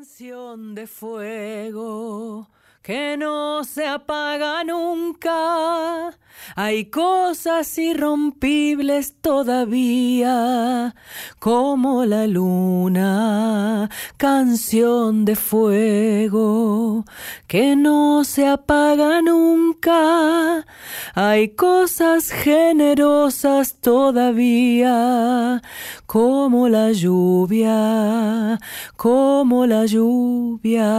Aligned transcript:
Canción 0.00 0.74
de 0.74 0.86
fuego 0.86 2.48
que 2.80 3.18
no 3.18 3.62
se 3.64 3.86
apaga 3.86 4.64
nunca. 4.64 6.18
Hay 6.56 6.86
cosas 6.86 7.76
irrompibles 7.78 9.14
todavía, 9.20 10.94
como 11.38 12.04
la 12.04 12.26
luna, 12.26 13.88
canción 14.16 15.24
de 15.24 15.36
fuego 15.36 17.04
que 17.46 17.76
no 17.76 18.24
se 18.24 18.46
apaga 18.46 19.22
nunca. 19.22 20.66
Hay 21.14 21.50
cosas 21.50 22.30
generosas 22.30 23.76
todavía, 23.80 25.62
como 26.06 26.68
la 26.68 26.92
lluvia, 26.92 28.58
como 28.96 29.66
la 29.66 29.86
lluvia. 29.86 30.90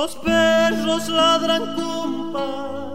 Los 0.00 0.16
perros 0.16 1.10
ladran 1.10 1.74
cumpa 1.74 2.94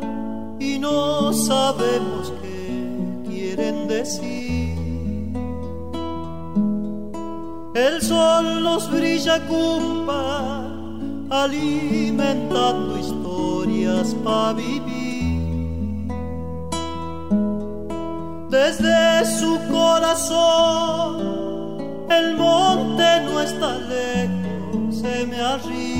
y 0.60 0.80
no 0.80 1.32
sabemos 1.34 2.34
qué 2.42 3.22
quieren 3.30 3.88
decir. 3.88 4.74
El 7.76 8.02
sol 8.02 8.64
nos 8.64 8.90
brilla 8.90 9.40
cumpa, 9.46 10.66
alimentando 11.30 12.98
historias 12.98 14.16
para 14.24 14.54
vivir. 14.54 16.08
Desde 18.50 19.26
su 19.40 19.60
corazón, 19.72 21.18
el 22.10 22.36
monte 22.36 23.22
no 23.26 23.42
está 23.42 23.78
lejos, 23.78 24.96
se 25.02 25.28
me 25.28 25.40
arriba. 25.40 25.95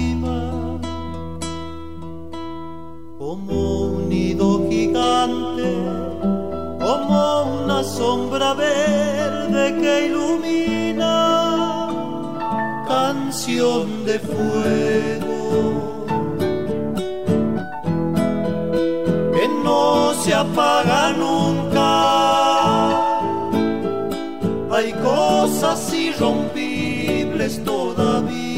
Como 3.36 3.82
un 3.88 4.08
nido 4.08 4.66
gigante, 4.70 5.70
como 6.80 7.64
una 7.64 7.84
sombra 7.84 8.54
verde 8.54 9.76
que 9.82 10.06
ilumina 10.08 11.16
canción 12.88 14.06
de 14.06 14.20
fuego 14.20 16.06
que 19.34 19.46
no 19.66 20.14
se 20.24 20.34
apaga 20.34 21.12
nunca. 21.12 21.90
Hay 24.72 24.94
cosas 24.94 25.94
irrompibles 25.94 27.62
todavía, 27.66 28.55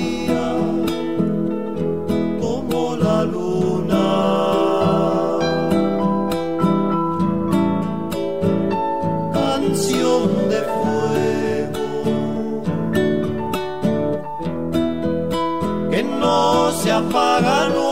no 16.99 17.86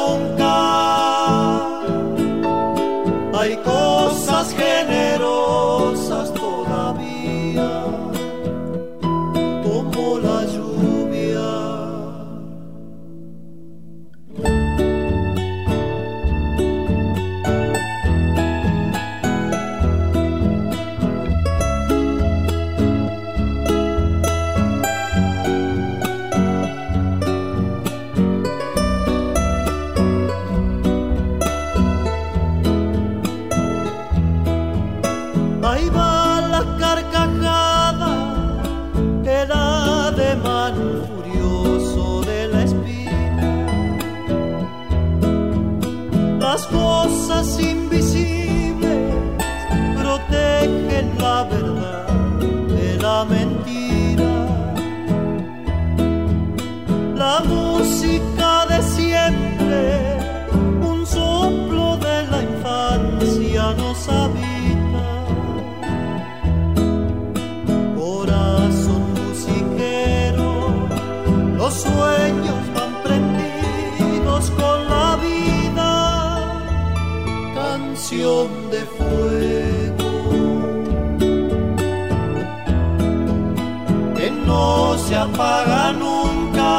apaga 85.45 85.93
nunca. 85.93 86.71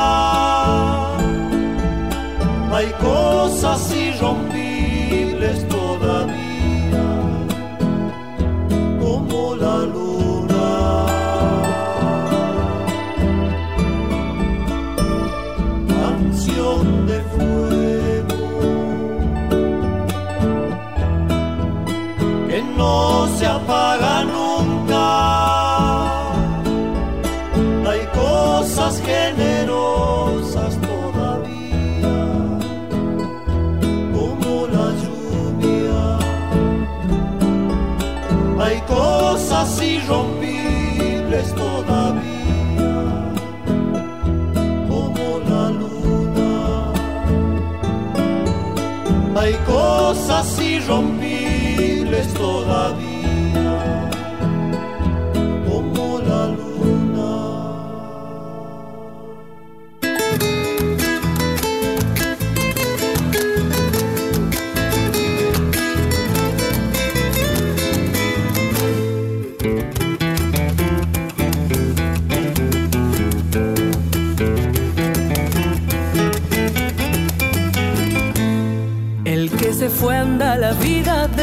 Hay 2.73 2.93
cosas 3.01 3.81
irrompibles 3.95 4.56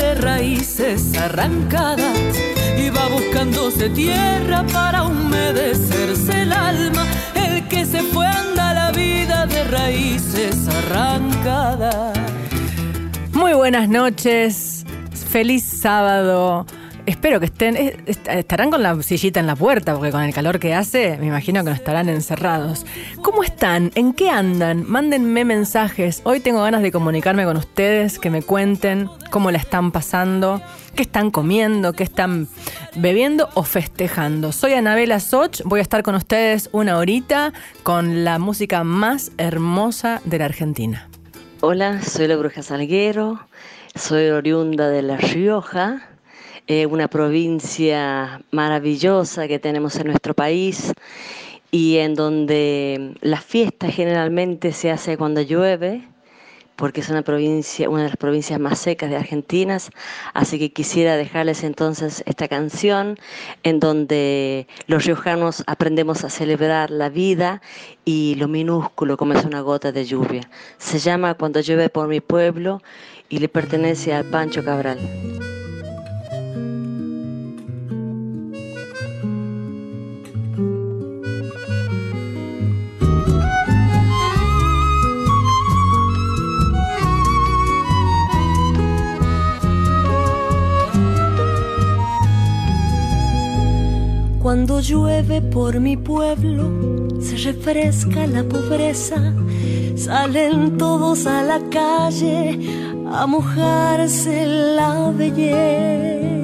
de 0.03 0.15
raíces 0.15 1.17
arrancadas 1.17 2.17
y 2.77 2.89
va 2.89 3.07
buscándose 3.07 3.89
tierra 3.89 4.65
para 4.73 5.03
humedecerse 5.03 6.41
el 6.41 6.51
alma. 6.51 7.05
El 7.33 7.67
que 7.69 7.85
se 7.85 8.01
fue 8.03 8.27
anda 8.27 8.73
la 8.73 8.91
vida 8.91 9.45
de 9.45 9.63
raíces 9.63 10.67
arrancadas. 10.67 12.17
Muy 13.31 13.53
buenas 13.53 13.87
noches, 13.87 14.85
feliz 15.31 15.63
sábado. 15.63 16.65
Espero 17.23 17.39
que 17.39 17.45
estén, 17.45 17.77
estarán 18.05 18.69
con 18.69 18.83
la 18.83 19.01
sillita 19.01 19.39
en 19.39 19.47
la 19.47 19.55
puerta, 19.55 19.93
porque 19.95 20.11
con 20.11 20.23
el 20.23 20.33
calor 20.33 20.59
que 20.59 20.73
hace, 20.73 21.17
me 21.19 21.27
imagino 21.27 21.63
que 21.63 21.69
no 21.69 21.75
estarán 21.75 22.09
encerrados. 22.09 22.85
¿Cómo 23.21 23.45
están? 23.45 23.91
¿En 23.95 24.11
qué 24.11 24.29
andan? 24.29 24.83
Mándenme 24.85 25.45
mensajes. 25.45 26.19
Hoy 26.25 26.41
tengo 26.41 26.61
ganas 26.63 26.81
de 26.81 26.91
comunicarme 26.91 27.45
con 27.45 27.55
ustedes, 27.55 28.19
que 28.19 28.29
me 28.29 28.41
cuenten 28.41 29.09
cómo 29.31 29.51
la 29.51 29.57
están 29.57 29.93
pasando, 29.93 30.61
qué 30.95 31.03
están 31.03 31.31
comiendo, 31.31 31.93
qué 31.93 32.03
están 32.03 32.49
bebiendo 32.95 33.47
o 33.53 33.63
festejando. 33.63 34.51
Soy 34.51 34.73
Anabela 34.73 35.21
Soch, 35.21 35.61
voy 35.63 35.79
a 35.79 35.83
estar 35.83 36.03
con 36.03 36.15
ustedes 36.15 36.67
una 36.73 36.97
horita 36.97 37.53
con 37.83 38.25
la 38.25 38.37
música 38.37 38.83
más 38.83 39.31
hermosa 39.37 40.21
de 40.25 40.39
la 40.39 40.43
Argentina. 40.43 41.07
Hola, 41.61 42.01
soy 42.01 42.27
la 42.27 42.35
Bruja 42.35 42.63
Salguero, 42.63 43.39
soy 43.95 44.27
oriunda 44.27 44.89
de 44.89 45.03
La 45.03 45.15
Rioja 45.15 46.09
eh, 46.67 46.85
una 46.85 47.07
provincia 47.07 48.41
maravillosa 48.51 49.47
que 49.47 49.59
tenemos 49.59 49.95
en 49.97 50.07
nuestro 50.07 50.33
país 50.33 50.93
y 51.71 51.97
en 51.97 52.15
donde 52.15 53.15
la 53.21 53.41
fiesta 53.41 53.89
generalmente 53.89 54.71
se 54.71 54.91
hace 54.91 55.17
cuando 55.17 55.41
llueve, 55.41 56.07
porque 56.75 57.01
es 57.01 57.09
una 57.09 57.21
provincia, 57.21 57.89
una 57.89 58.03
de 58.03 58.09
las 58.09 58.17
provincias 58.17 58.59
más 58.59 58.79
secas 58.79 59.09
de 59.09 59.17
Argentina, 59.17 59.77
así 60.33 60.57
que 60.57 60.71
quisiera 60.71 61.17
dejarles 61.17 61.63
entonces 61.63 62.23
esta 62.25 62.47
canción 62.47 63.17
en 63.63 63.79
donde 63.79 64.67
los 64.87 65.05
riojanos 65.05 65.63
aprendemos 65.67 66.23
a 66.23 66.29
celebrar 66.29 66.91
la 66.91 67.09
vida 67.09 67.61
y 68.05 68.35
lo 68.35 68.47
minúsculo 68.47 69.17
como 69.17 69.33
es 69.33 69.43
una 69.45 69.61
gota 69.61 69.91
de 69.91 70.05
lluvia. 70.05 70.49
Se 70.77 70.99
llama 70.99 71.33
Cuando 71.33 71.59
llueve 71.59 71.89
por 71.89 72.07
mi 72.07 72.21
pueblo 72.21 72.81
y 73.29 73.39
le 73.39 73.49
pertenece 73.49 74.13
al 74.13 74.25
Pancho 74.25 74.63
Cabral. 74.63 74.99
Cuando 94.43 94.81
llueve 94.81 95.41
por 95.41 95.79
mi 95.79 95.95
pueblo, 95.95 96.69
se 97.21 97.37
refresca 97.37 98.27
la 98.27 98.43
pobreza, 98.43 99.33
salen 99.95 100.77
todos 100.77 101.25
a 101.25 101.43
la 101.43 101.61
calle 101.69 102.59
a 103.09 103.25
mojarse 103.25 104.45
la 104.45 105.11
belleza. 105.11 106.43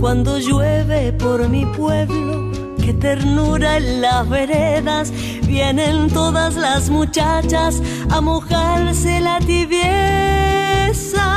Cuando 0.00 0.40
llueve 0.40 1.12
por 1.12 1.48
mi 1.48 1.64
pueblo, 1.64 2.50
qué 2.84 2.92
ternura 2.94 3.76
en 3.76 4.00
las 4.00 4.28
veredas, 4.28 5.12
vienen 5.46 6.10
todas 6.10 6.56
las 6.56 6.90
muchachas 6.90 7.80
a 8.10 8.20
mojarse 8.20 9.20
la 9.20 9.38
tibieza. 9.38 11.28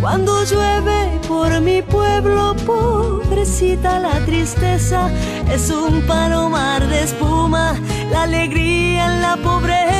Cuando 0.00 0.42
llueve 0.44 1.20
por 1.28 1.60
mi 1.60 1.82
pueblo, 1.82 2.56
pobrecita 2.64 3.98
la 3.98 4.18
tristeza, 4.24 5.10
es 5.52 5.70
un 5.70 6.00
palomar 6.06 6.86
de 6.88 7.02
espuma, 7.02 7.78
la 8.10 8.22
alegría 8.22 9.04
en 9.14 9.20
la 9.20 9.36
pobreza. 9.36 9.90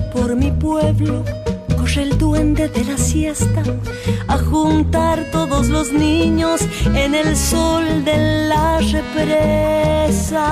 Por 0.00 0.34
mi 0.34 0.50
pueblo, 0.50 1.24
corre 1.76 2.02
el 2.02 2.18
duende 2.18 2.68
de 2.68 2.84
la 2.84 2.98
siesta 2.98 3.62
a 4.26 4.38
juntar 4.38 5.26
todos 5.30 5.68
los 5.68 5.92
niños 5.92 6.62
en 6.94 7.14
el 7.14 7.36
sol 7.36 8.04
de 8.04 8.48
la 8.48 8.80
represa. 8.80 10.48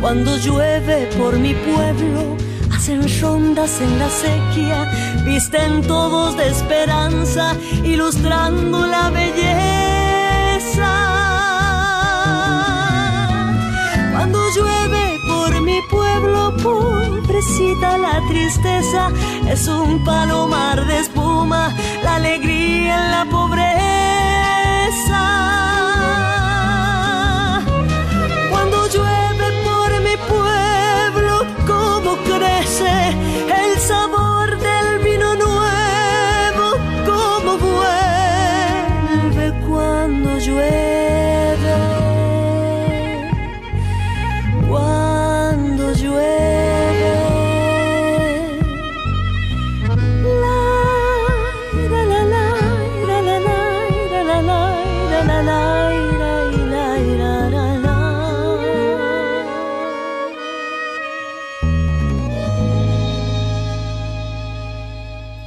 Cuando 0.00 0.36
llueve 0.38 1.08
por 1.18 1.38
mi 1.38 1.54
pueblo, 1.54 2.36
hacen 2.74 3.02
rondas 3.20 3.80
en 3.80 3.98
la 3.98 4.08
sequía, 4.08 4.90
visten 5.26 5.82
todos 5.82 6.36
de 6.36 6.48
esperanza, 6.48 7.54
ilustrando 7.84 8.86
la 8.86 9.10
belleza. 9.10 9.71
Pobrecita 16.62 17.98
la 17.98 18.20
tristeza, 18.28 19.10
es 19.48 19.66
un 19.66 20.04
palomar 20.04 20.86
de 20.86 21.00
espuma, 21.00 21.74
la 22.02 22.16
alegría 22.16 23.04
en 23.04 23.10
la 23.10 23.24
pobreza. 23.30 23.72
Cuando 28.50 28.88
llueve 28.94 29.46
por 29.64 29.90
mi 30.06 30.16
pueblo, 30.32 31.46
cómo 31.66 32.16
crece 32.28 32.92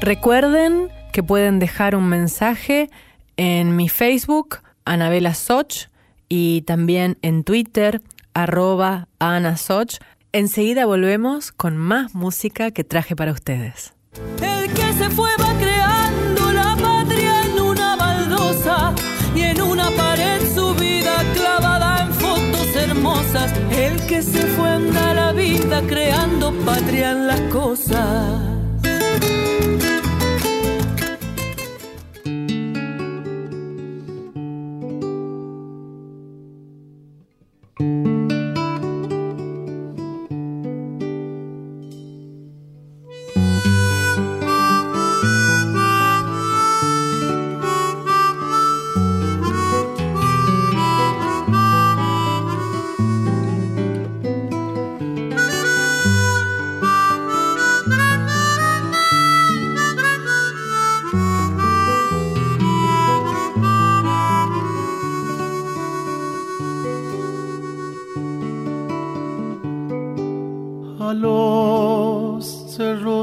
Recuerden 0.05 0.89
que 1.11 1.23
pueden 1.23 1.57
dejar 1.57 1.95
un 1.95 2.07
mensaje 2.07 2.91
en 3.37 3.75
mi 3.75 3.89
Facebook, 3.89 4.59
Anabela 4.85 5.33
Soch, 5.33 5.87
y 6.29 6.61
también 6.61 7.17
en 7.23 7.43
Twitter, 7.43 8.03
arroba 8.35 9.07
Ana 9.17 9.57
Soch. 9.57 9.97
Enseguida 10.31 10.85
volvemos 10.85 11.51
con 11.51 11.75
más 11.77 12.13
música 12.13 12.69
que 12.69 12.83
traje 12.83 13.15
para 13.15 13.31
ustedes. 13.31 13.95
El 14.43 14.71
que 14.75 14.93
se 14.93 15.09
fue 15.09 15.31
va 15.41 15.51
creando 15.57 16.51
la 16.51 16.77
patria 16.79 17.41
en 17.41 17.59
una 17.59 17.95
baldosa 17.95 18.93
y 19.35 19.41
en 19.41 19.59
una 19.59 19.89
pared 19.89 20.39
su 20.53 20.75
vida 20.75 21.15
clavada 21.33 22.03
en 22.03 22.13
fotos 22.13 22.75
hermosas. 22.75 23.51
El 23.71 23.99
que 24.05 24.21
se 24.21 24.45
fue 24.49 24.69
anda 24.69 25.15
la 25.15 25.31
vida 25.31 25.81
creando 25.87 26.53
patria 26.63 27.09
en 27.09 27.25
las 27.25 27.41
cosas. 27.51 28.54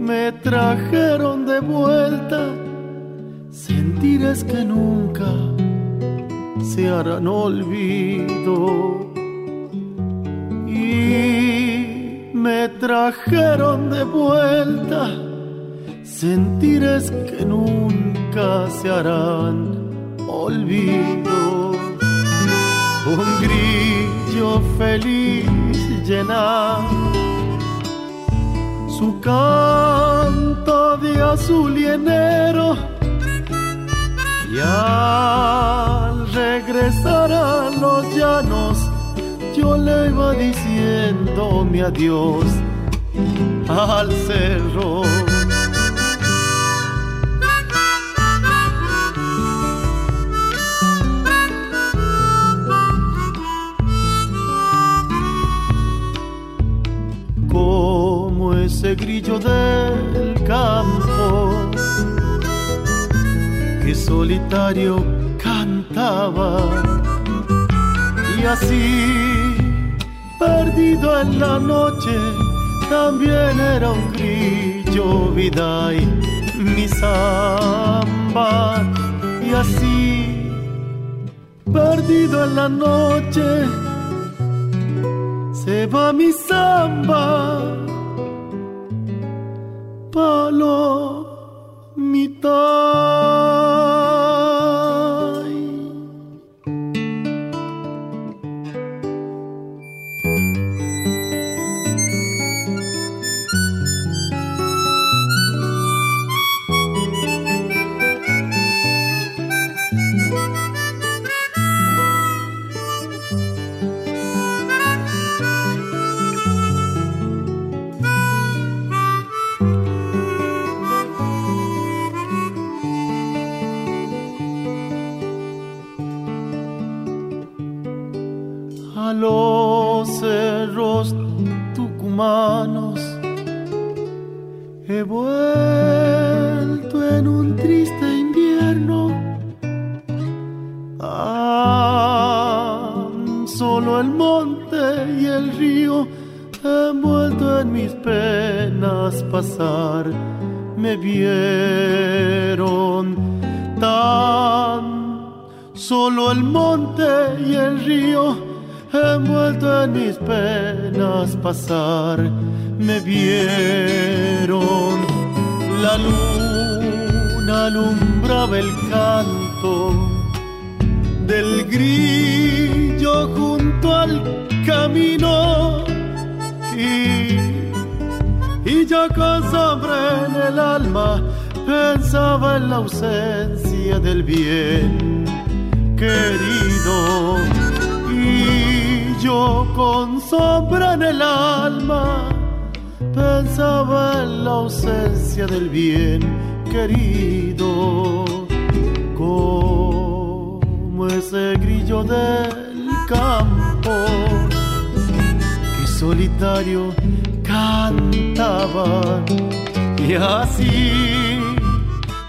me 0.00 0.32
trajeron 0.32 1.46
de 1.46 1.60
vuelta 1.60 2.48
sentires 3.50 4.44
que 4.44 4.64
nunca 4.64 5.32
se 6.62 6.88
harán 6.88 7.26
olvido. 7.28 9.12
Y 10.66 12.30
me 12.34 12.68
trajeron 12.80 13.90
de 13.90 14.04
vuelta 14.04 15.33
sentires 16.14 17.10
que 17.28 17.44
nunca 17.44 18.70
se 18.70 18.88
harán 18.88 19.56
olvido. 20.28 21.72
Un 23.14 23.28
grillo 23.44 24.60
feliz 24.78 25.76
llena 26.06 26.78
su 28.96 29.20
canto 29.20 30.96
de 30.98 31.20
azul 31.20 31.76
y 31.76 31.86
enero 31.86 32.76
y 34.52 34.58
al 34.60 36.32
regresar 36.32 37.32
a 37.32 37.70
los 37.70 38.14
llanos 38.14 38.78
yo 39.56 39.76
le 39.76 40.08
iba 40.10 40.32
diciendo 40.32 41.66
mi 41.68 41.80
adiós 41.80 42.46
al 43.68 44.12
cerro. 44.26 45.02
Grillo 58.96 59.38
del 59.38 60.34
campo 60.44 61.70
que 63.82 63.94
solitario 63.94 65.04
cantaba. 65.42 66.82
Y 68.38 68.44
así 68.44 69.56
perdido 70.38 71.20
en 71.20 71.40
la 71.40 71.58
noche 71.58 72.16
también 72.88 73.58
era 73.58 73.90
un 73.90 74.12
grillo 74.12 75.30
vida 75.30 75.92
y 75.94 76.06
mi 76.58 76.86
samba. 76.88 78.82
Y 79.44 79.50
así 79.54 80.50
perdido 81.72 82.44
en 82.44 82.54
la 82.54 82.68
noche 82.68 83.66
se 85.52 85.86
va 85.86 86.12
mi 86.12 86.30
samba 86.32 87.84
palo 90.14 90.78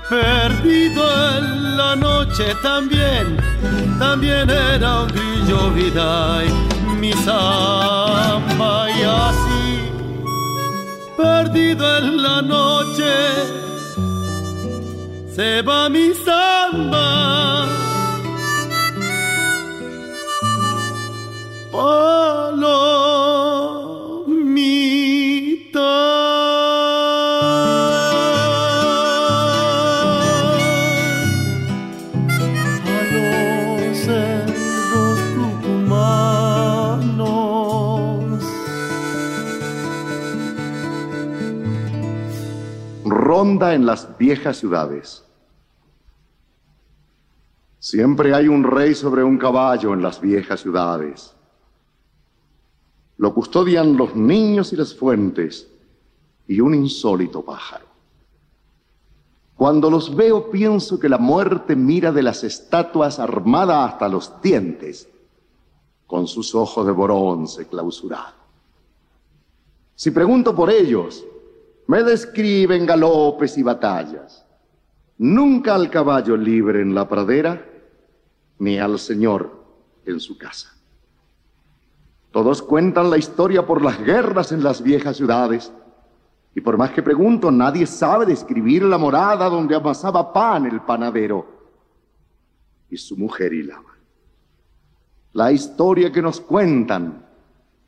perdido 0.10 1.04
en 1.38 1.78
la 1.78 1.96
noche 1.96 2.56
también, 2.62 3.38
también 4.00 4.50
era 4.50 5.02
un 5.02 5.08
grillo 5.08 5.72
vida 5.72 6.44
mi 7.00 7.12
samba 7.14 8.90
y 8.90 9.02
así, 9.04 9.92
perdido 11.18 11.98
en 11.98 12.24
la 12.24 12.42
noche, 12.42 13.14
se 15.36 15.62
va 15.62 15.90
mi 15.90 16.14
samba. 16.14 17.66
En 43.64 43.86
las 43.86 44.18
viejas 44.18 44.58
ciudades. 44.58 45.24
Siempre 47.80 48.34
hay 48.34 48.48
un 48.48 48.64
rey 48.64 48.94
sobre 48.96 49.24
un 49.24 49.38
caballo 49.38 49.94
en 49.94 50.02
las 50.02 50.20
viejas 50.20 50.62
ciudades. 50.62 51.34
Lo 53.18 53.34
custodian 53.34 53.96
los 53.96 54.16
niños 54.16 54.74
y 54.74 54.76
las 54.76 54.94
fuentes 54.94 55.70
y 56.48 56.60
un 56.60 56.76
insólito 56.76 57.44
pájaro. 57.44 57.86
Cuando 59.56 59.90
los 59.90 60.14
veo 60.14 60.52
pienso 60.52 61.00
que 61.00 61.08
la 61.08 61.18
muerte 61.18 61.76
mira 61.76 62.12
de 62.12 62.24
las 62.24 62.44
estatuas 62.44 63.20
armada 63.20 63.86
hasta 63.86 64.10
los 64.10 64.42
dientes, 64.42 65.08
con 66.06 66.28
sus 66.28 66.54
ojos 66.54 66.86
de 66.86 66.92
bronce 66.92 67.68
clausurado. 67.68 68.36
Si 69.96 70.12
pregunto 70.12 70.54
por 70.54 70.70
ellos, 70.70 71.24
Me 71.88 72.04
describen 72.04 72.86
galopes 72.86 73.58
y 73.58 73.64
batallas. 73.64 74.46
Nunca 75.18 75.76
al 75.76 75.90
caballo 75.90 76.36
libre 76.36 76.82
en 76.82 76.94
la 76.94 77.08
pradera, 77.08 77.66
ni 78.60 78.80
al 78.80 79.00
señor 79.00 79.64
en 80.06 80.20
su 80.20 80.38
casa. 80.38 80.74
Todos 82.32 82.62
cuentan 82.62 83.10
la 83.10 83.18
historia 83.18 83.66
por 83.66 83.82
las 83.82 84.00
guerras 84.04 84.52
en 84.52 84.64
las 84.64 84.82
viejas 84.82 85.18
ciudades, 85.18 85.72
y 86.54 86.62
por 86.62 86.78
más 86.78 86.92
que 86.92 87.04
pregunto, 87.04 87.52
nadie 87.52 87.86
sabe 87.86 88.26
describir 88.26 88.84
la 88.84 88.98
morada 88.98 89.50
donde 89.50 89.76
amasaba 89.76 90.34
pan 90.34 90.66
el 90.66 90.82
panadero 90.82 91.46
y 92.90 92.98
su 92.98 93.18
mujer 93.18 93.54
hilaba. 93.54 93.96
La 95.34 95.52
historia 95.52 96.12
que 96.12 96.22
nos 96.22 96.40
cuentan 96.40 97.26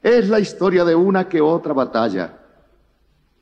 es 0.02 0.28
la 0.28 0.40
historia 0.40 0.84
de 0.84 0.96
una 0.96 1.30
que 1.30 1.40
otra 1.40 1.74
batalla, 1.74 2.40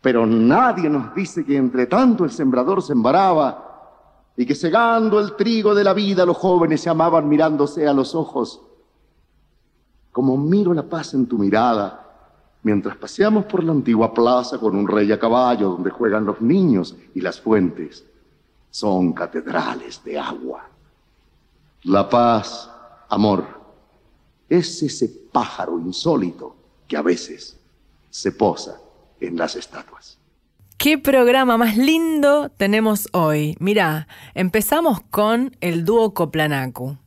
pero 0.05 0.23
nadie 0.27 0.87
nos 0.87 1.15
dice 1.15 1.43
que 1.43 1.57
entre 1.57 1.87
tanto 1.87 2.25
el 2.25 2.29
sembrador 2.29 2.79
sembraba 2.83 4.29
y 4.37 4.45
que 4.45 4.53
segando 4.53 5.19
el 5.19 5.35
trigo 5.35 5.73
de 5.73 5.83
la 5.83 5.95
vida 5.95 6.27
los 6.27 6.37
jóvenes 6.37 6.81
se 6.81 6.91
amaban 6.91 7.27
mirándose 7.27 7.87
a 7.87 7.91
los 7.91 8.13
ojos. 8.13 8.61
Como 10.11 10.37
miro 10.37 10.75
la 10.75 10.83
paz 10.83 11.15
en 11.15 11.25
tu 11.25 11.39
mirada, 11.39 12.05
mientras 12.61 12.95
paseamos 12.97 13.45
por 13.45 13.63
la 13.63 13.71
antigua 13.71 14.13
plaza 14.13 14.59
con 14.59 14.75
un 14.75 14.87
rey 14.87 15.11
a 15.11 15.17
caballo 15.17 15.69
donde 15.69 15.89
juegan 15.89 16.23
los 16.23 16.39
niños 16.39 16.95
y 17.15 17.21
las 17.21 17.41
fuentes 17.41 18.05
son 18.69 19.11
catedrales 19.11 20.03
de 20.03 20.19
agua. 20.19 20.69
La 21.85 22.07
paz, 22.07 22.69
amor, 23.09 23.43
es 24.47 24.83
ese 24.83 25.09
pájaro 25.31 25.79
insólito 25.79 26.55
que 26.87 26.95
a 26.95 27.01
veces 27.01 27.59
se 28.11 28.31
posa 28.33 28.84
en 29.19 29.37
las 29.37 29.55
estatuas. 29.55 30.19
¿Qué 30.77 30.97
programa 30.97 31.57
más 31.57 31.77
lindo 31.77 32.49
tenemos 32.49 33.07
hoy? 33.13 33.55
Mira, 33.59 34.07
empezamos 34.33 35.01
con 35.09 35.55
el 35.61 35.85
dúo 35.85 36.13
Coplanacu. 36.13 36.97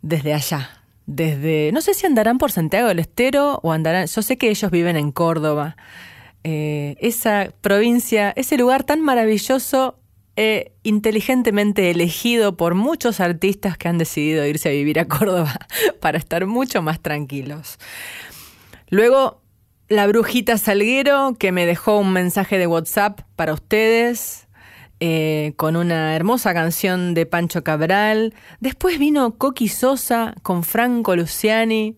Desde 0.00 0.32
allá, 0.32 0.82
desde, 1.06 1.70
no 1.72 1.80
sé 1.80 1.94
si 1.94 2.06
andarán 2.06 2.38
por 2.38 2.50
Santiago 2.50 2.88
del 2.88 3.00
Estero 3.00 3.60
o 3.62 3.72
andarán, 3.72 4.06
yo 4.06 4.22
sé 4.22 4.38
que 4.38 4.48
ellos 4.48 4.70
viven 4.70 4.96
en 4.96 5.12
Córdoba, 5.12 5.76
eh, 6.44 6.96
esa 7.00 7.52
provincia, 7.60 8.32
ese 8.36 8.56
lugar 8.56 8.84
tan 8.84 9.02
maravilloso, 9.02 9.98
e 10.40 10.70
inteligentemente 10.84 11.90
elegido 11.90 12.56
por 12.56 12.76
muchos 12.76 13.18
artistas 13.18 13.76
que 13.76 13.88
han 13.88 13.98
decidido 13.98 14.46
irse 14.46 14.68
a 14.68 14.72
vivir 14.72 15.00
a 15.00 15.06
Córdoba 15.06 15.66
para 16.00 16.16
estar 16.16 16.46
mucho 16.46 16.80
más 16.80 17.00
tranquilos. 17.00 17.78
Luego, 18.88 19.42
la 19.88 20.06
brujita 20.06 20.58
Salguero, 20.58 21.36
que 21.38 21.50
me 21.50 21.64
dejó 21.64 21.98
un 21.98 22.12
mensaje 22.12 22.58
de 22.58 22.66
WhatsApp 22.66 23.20
para 23.36 23.54
ustedes, 23.54 24.46
eh, 25.00 25.54
con 25.56 25.76
una 25.76 26.14
hermosa 26.14 26.52
canción 26.52 27.14
de 27.14 27.24
Pancho 27.24 27.64
Cabral. 27.64 28.34
Después 28.60 28.98
vino 28.98 29.36
Coqui 29.36 29.68
Sosa 29.68 30.34
con 30.42 30.62
Franco 30.62 31.16
Luciani. 31.16 31.96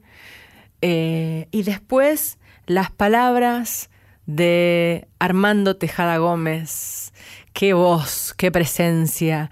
Eh, 0.82 1.48
y 1.50 1.62
después 1.64 2.38
las 2.66 2.90
palabras 2.90 3.90
de 4.26 5.08
Armando 5.18 5.76
Tejada 5.76 6.18
Gómez. 6.18 7.12
Qué 7.52 7.72
voz, 7.72 8.34
qué 8.36 8.52
presencia. 8.52 9.50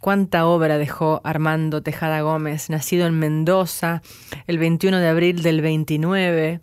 Cuánta 0.00 0.46
obra 0.46 0.78
dejó 0.78 1.20
Armando 1.24 1.82
Tejada 1.82 2.20
Gómez, 2.20 2.70
nacido 2.70 3.06
en 3.06 3.18
Mendoza 3.18 4.00
el 4.46 4.58
21 4.58 4.98
de 4.98 5.08
abril 5.08 5.42
del 5.42 5.60
29 5.60 6.60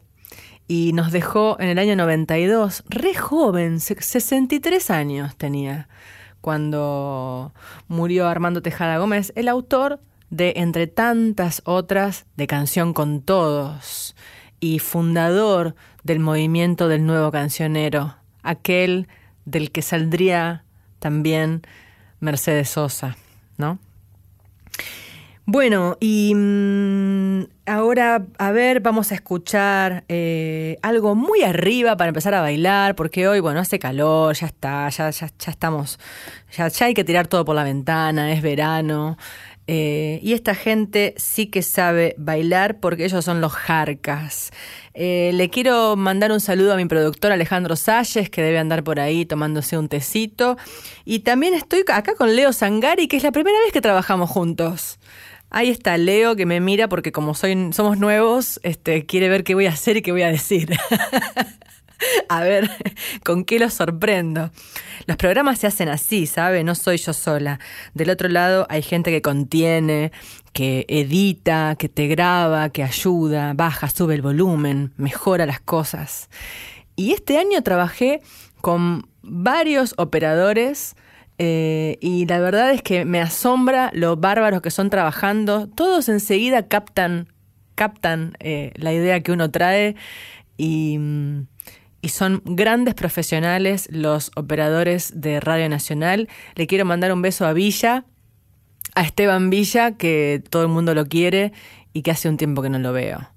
y 0.68 0.94
nos 0.94 1.12
dejó 1.12 1.58
en 1.60 1.70
el 1.70 1.80
año 1.80 1.96
92, 1.96 2.84
re 2.90 3.14
joven, 3.16 3.80
63 3.80 4.90
años 4.92 5.36
tenía 5.38 5.88
cuando 6.42 7.54
murió 7.88 8.28
Armando 8.28 8.62
Tejada 8.62 8.98
Gómez, 8.98 9.34
el 9.36 9.48
autor 9.48 10.00
de, 10.30 10.54
entre 10.58 10.88
tantas 10.88 11.62
otras, 11.66 12.26
de 12.36 12.48
Canción 12.48 12.94
con 12.94 13.22
Todos 13.22 14.16
y 14.60 14.80
fundador 14.80 15.76
del 16.04 16.20
movimiento 16.20 16.88
del 16.88 17.06
nuevo 17.06 17.32
cancionero, 17.32 18.16
aquel 18.44 19.08
del 19.46 19.72
que 19.72 19.82
saldría 19.82 20.64
también 21.00 21.64
Mercedes 22.20 22.70
Sosa, 22.70 23.18
¿no? 23.58 23.80
Bueno, 25.50 25.96
y 26.02 26.34
mm, 26.36 27.44
ahora, 27.68 28.26
a 28.38 28.52
ver, 28.52 28.82
vamos 28.82 29.14
a 29.14 29.16
escuchar 29.16 30.04
eh, 30.10 30.78
algo 30.82 31.16
muy 31.16 31.42
arriba 31.44 31.96
para 31.96 32.10
empezar 32.10 32.34
a 32.34 32.42
bailar, 32.42 32.96
porque 32.96 33.30
hoy, 33.30 33.40
bueno, 33.40 33.62
hace 33.62 33.80
calor, 33.80 34.36
ya 34.36 34.48
está, 34.48 34.90
ya, 34.90 35.10
ya, 35.10 35.30
ya 35.40 35.52
estamos, 35.52 36.00
ya, 36.52 36.68
ya, 36.68 36.86
hay 36.88 36.94
que 36.94 37.06
tirar 37.06 37.28
todo 37.28 37.46
por 37.46 37.56
la 37.56 37.64
ventana, 37.64 38.34
es 38.34 38.42
verano. 38.42 39.18
Eh, 39.68 40.20
y 40.22 40.34
esta 40.34 40.54
gente 40.54 41.14
sí 41.18 41.48
que 41.48 41.62
sabe 41.62 42.16
bailar 42.18 42.82
porque 42.82 43.06
ellos 43.06 43.24
son 43.24 43.40
los 43.40 43.54
jarcas. 43.54 44.52
Eh, 44.94 45.32
le 45.34 45.50
quiero 45.50 45.96
mandar 45.96 46.34
un 46.34 46.42
saludo 46.42 46.74
a 46.74 46.76
mi 46.76 46.86
productor 46.86 47.32
Alejandro 47.32 47.78
Salles, 47.78 48.30
que 48.30 48.42
debe 48.42 48.60
andar 48.60 48.84
por 48.84 49.00
ahí 49.00 49.26
tomándose 49.26 49.78
un 49.78 49.88
tecito. 49.88 50.58
Y 51.06 51.20
también 51.20 51.54
estoy 51.54 51.86
acá 51.88 52.16
con 52.16 52.36
Leo 52.36 52.52
Sangari, 52.52 53.08
que 53.08 53.16
es 53.16 53.24
la 53.24 53.32
primera 53.32 53.58
vez 53.60 53.72
que 53.72 53.82
trabajamos 53.82 54.30
juntos. 54.30 55.00
Ahí 55.50 55.70
está 55.70 55.98
Leo 55.98 56.36
que 56.36 56.46
me 56.46 56.60
mira 56.60 56.90
porque 56.90 57.12
como 57.12 57.34
somos 57.34 57.98
nuevos, 57.98 58.60
este, 58.64 59.06
quiere 59.06 59.30
ver 59.30 59.44
qué 59.44 59.56
voy 59.56 59.66
a 59.66 59.72
hacer 59.72 59.98
y 59.98 60.02
qué 60.02 60.12
voy 60.12 60.24
a 60.24 60.32
decir. 60.32 60.78
a 62.30 62.42
ver, 62.42 62.70
¿con 63.24 63.46
qué 63.46 63.60
lo 63.60 63.70
sorprendo? 63.70 64.52
Los 65.06 65.18
programas 65.18 65.60
se 65.60 65.68
hacen 65.68 65.88
así, 65.88 66.28
¿sabe? 66.28 66.64
No 66.64 66.76
soy 66.76 66.98
yo 66.98 67.14
sola. 67.14 67.60
Del 67.94 68.10
otro 68.10 68.28
lado 68.28 68.68
hay 68.70 68.82
gente 68.82 69.10
que 69.10 69.22
contiene, 69.22 70.12
que 70.52 70.86
edita, 70.90 71.76
que 71.78 71.88
te 71.88 72.08
graba, 72.08 72.70
que 72.70 72.84
ayuda, 72.84 73.54
baja, 73.54 73.90
sube 73.90 74.16
el 74.16 74.22
volumen, 74.22 74.92
mejora 74.98 75.46
las 75.46 75.62
cosas. 75.62 76.30
Y 76.98 77.14
este 77.14 77.38
año 77.38 77.62
trabajé 77.64 78.22
con 78.60 79.08
varios 79.22 79.94
operadores 79.98 80.96
eh, 81.40 81.98
y 82.02 82.26
la 82.26 82.40
verdad 82.40 82.72
es 82.72 82.82
que 82.82 83.06
me 83.06 83.22
asombra 83.22 83.92
lo 83.94 84.16
bárbaros 84.16 84.62
que 84.62 84.72
son 84.72 84.90
trabajando. 84.90 85.68
Todos 85.68 86.10
enseguida 86.10 86.68
captan, 86.68 87.28
captan 87.76 88.36
eh, 88.40 88.72
la 88.76 88.94
idea 88.94 89.22
que 89.22 89.32
uno 89.32 89.52
trae 89.52 89.96
y, 90.58 91.00
y, 92.02 92.10
son 92.10 92.42
grandes 92.44 92.96
profesionales 92.96 93.88
los 93.92 94.32
operadores 94.36 95.22
de 95.22 95.40
Radio 95.40 95.70
Nacional. 95.70 96.28
Le 96.56 96.66
quiero 96.66 96.86
mandar 96.86 97.14
un 97.14 97.22
beso 97.22 97.46
a 97.46 97.54
Villa, 97.54 98.06
a 98.96 99.04
Esteban 99.04 99.52
Villa, 99.52 99.92
que 99.92 100.42
todo 100.50 100.64
el 100.64 100.70
mundo 100.70 100.96
lo 100.96 101.06
quiere 101.06 101.54
y 101.94 102.02
que 102.02 102.12
hace 102.12 102.30
un 102.30 102.38
tiempo 102.38 102.64
que 102.64 102.70
no 102.70 102.80
lo 102.80 102.94
veo. 102.94 103.30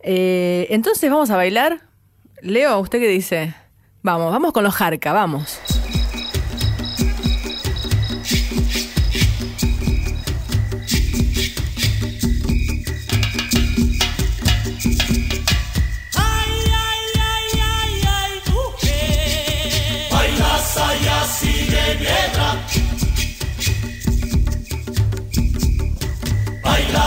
Eh, 0.00 0.68
entonces 0.70 1.10
vamos 1.10 1.30
a 1.30 1.36
bailar. 1.36 1.80
Leo, 2.40 2.78
¿usted 2.78 3.00
qué 3.00 3.08
dice? 3.08 3.54
Vamos, 4.02 4.30
vamos 4.30 4.52
con 4.52 4.62
los 4.62 4.74
jarca, 4.74 5.12
vamos. 5.12 5.58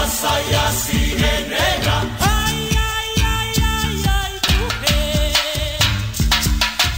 Saya 0.09 0.71
sigue 0.71 1.33
negra. 1.47 1.97
Ay, 2.19 2.69
ay, 2.73 3.09
ay, 3.35 3.51
ay, 3.77 3.95
ay, 4.17 4.33
mujer. 4.59 5.77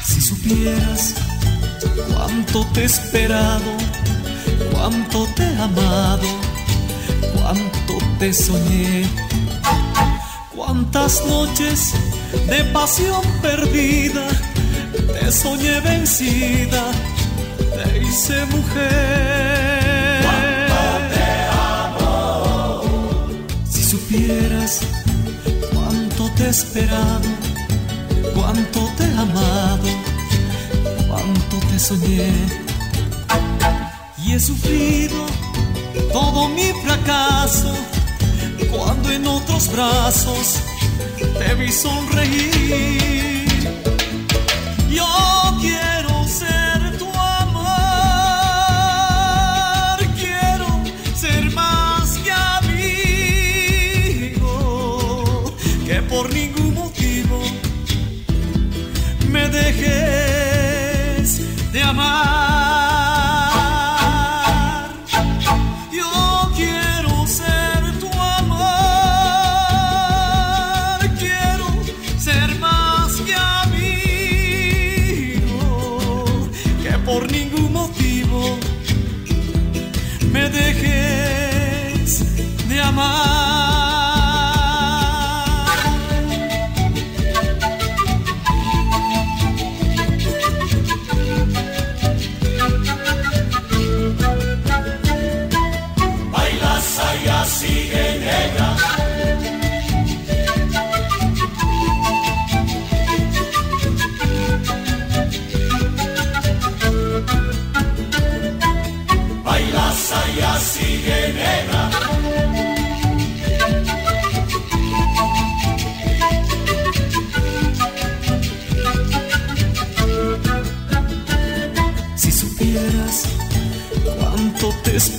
Si 0.03 0.21
supieras 0.21 1.13
cuánto 2.07 2.65
te 2.73 2.81
he 2.81 2.85
esperado, 2.85 3.71
cuánto 4.71 5.27
te 5.35 5.43
he 5.43 5.61
amado, 5.61 6.29
cuánto 7.35 7.93
te 8.19 8.33
soñé, 8.33 9.05
cuántas 10.55 11.25
noches 11.25 11.93
de 12.47 12.63
pasión 12.71 13.21
perdida 13.41 14.25
te 15.19 15.31
soñé 15.31 15.79
vencida, 15.81 16.83
te 17.75 17.97
hice 17.99 18.45
mujer. 18.45 19.30
Cuánto 25.73 26.29
te 26.35 26.43
he 26.43 26.49
esperado, 26.49 27.29
cuánto 28.33 28.89
te 28.97 29.03
he 29.03 29.17
amado, 29.17 29.89
cuánto 31.07 31.57
te 31.69 31.79
soñé. 31.79 32.31
Y 34.23 34.33
he 34.33 34.39
sufrido 34.39 35.25
todo 36.11 36.49
mi 36.49 36.71
fracaso 36.83 37.73
cuando 38.71 39.11
en 39.11 39.27
otros 39.27 39.71
brazos 39.71 40.59
te 41.37 41.53
vi 41.55 41.71
sonreír. 41.71 43.40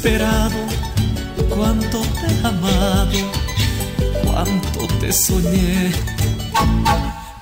Esperado, 0.05 0.57
cuánto 1.49 2.01
te 2.01 2.27
he 2.27 2.39
amado, 2.45 3.19
cuánto 4.25 4.81
te 4.99 5.13
soñé, 5.13 5.93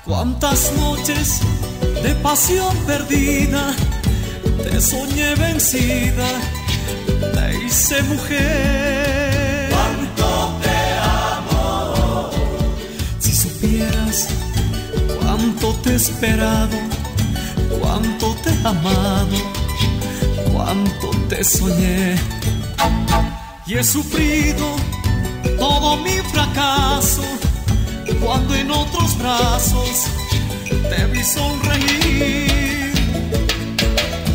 cuántas 0.05 0.71
noches 0.73 1.39
de 2.03 2.13
pasión 2.21 2.77
perdida 2.85 3.73
te 4.61 4.79
soñé 4.79 5.33
vencida, 5.33 6.27
te 7.33 7.65
hice 7.65 8.03
mujer. 8.03 9.71
Cuánto 9.71 10.59
te 10.61 10.77
amo. 11.01 12.29
Si 13.17 13.33
supieras 13.33 14.27
cuánto 15.19 15.73
te 15.81 15.93
he 15.93 15.95
esperado, 15.95 16.77
cuánto 17.79 18.35
te 18.43 18.51
he 18.51 18.67
amado, 18.67 19.37
cuánto 20.53 21.09
te 21.27 21.43
soñé. 21.43 22.40
Y 23.65 23.75
he 23.75 23.83
sufrido 23.83 24.75
todo 25.57 25.97
mi 25.97 26.17
fracaso 26.33 27.23
cuando 28.21 28.53
en 28.55 28.69
otros 28.69 29.17
brazos 29.17 30.07
te 30.89 31.05
vi 31.05 31.23
sonreír. 31.23 32.93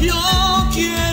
Yo 0.01 0.69
quiero 0.73 1.06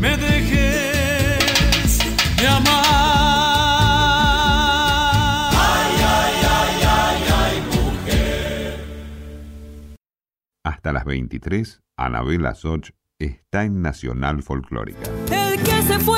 me 0.00 0.16
dejes 0.16 1.98
de 2.36 2.46
amar. 2.46 2.98
Hasta 10.64 10.92
las 10.92 11.04
23, 11.04 11.80
Anabela 11.96 12.54
Soch 12.54 12.90
está 13.18 13.64
en 13.64 13.82
Nacional 13.82 14.42
Folclórica. 14.42 15.10
El 15.30 15.60
que 15.62 15.82
se 15.82 15.98
fue 15.98 16.17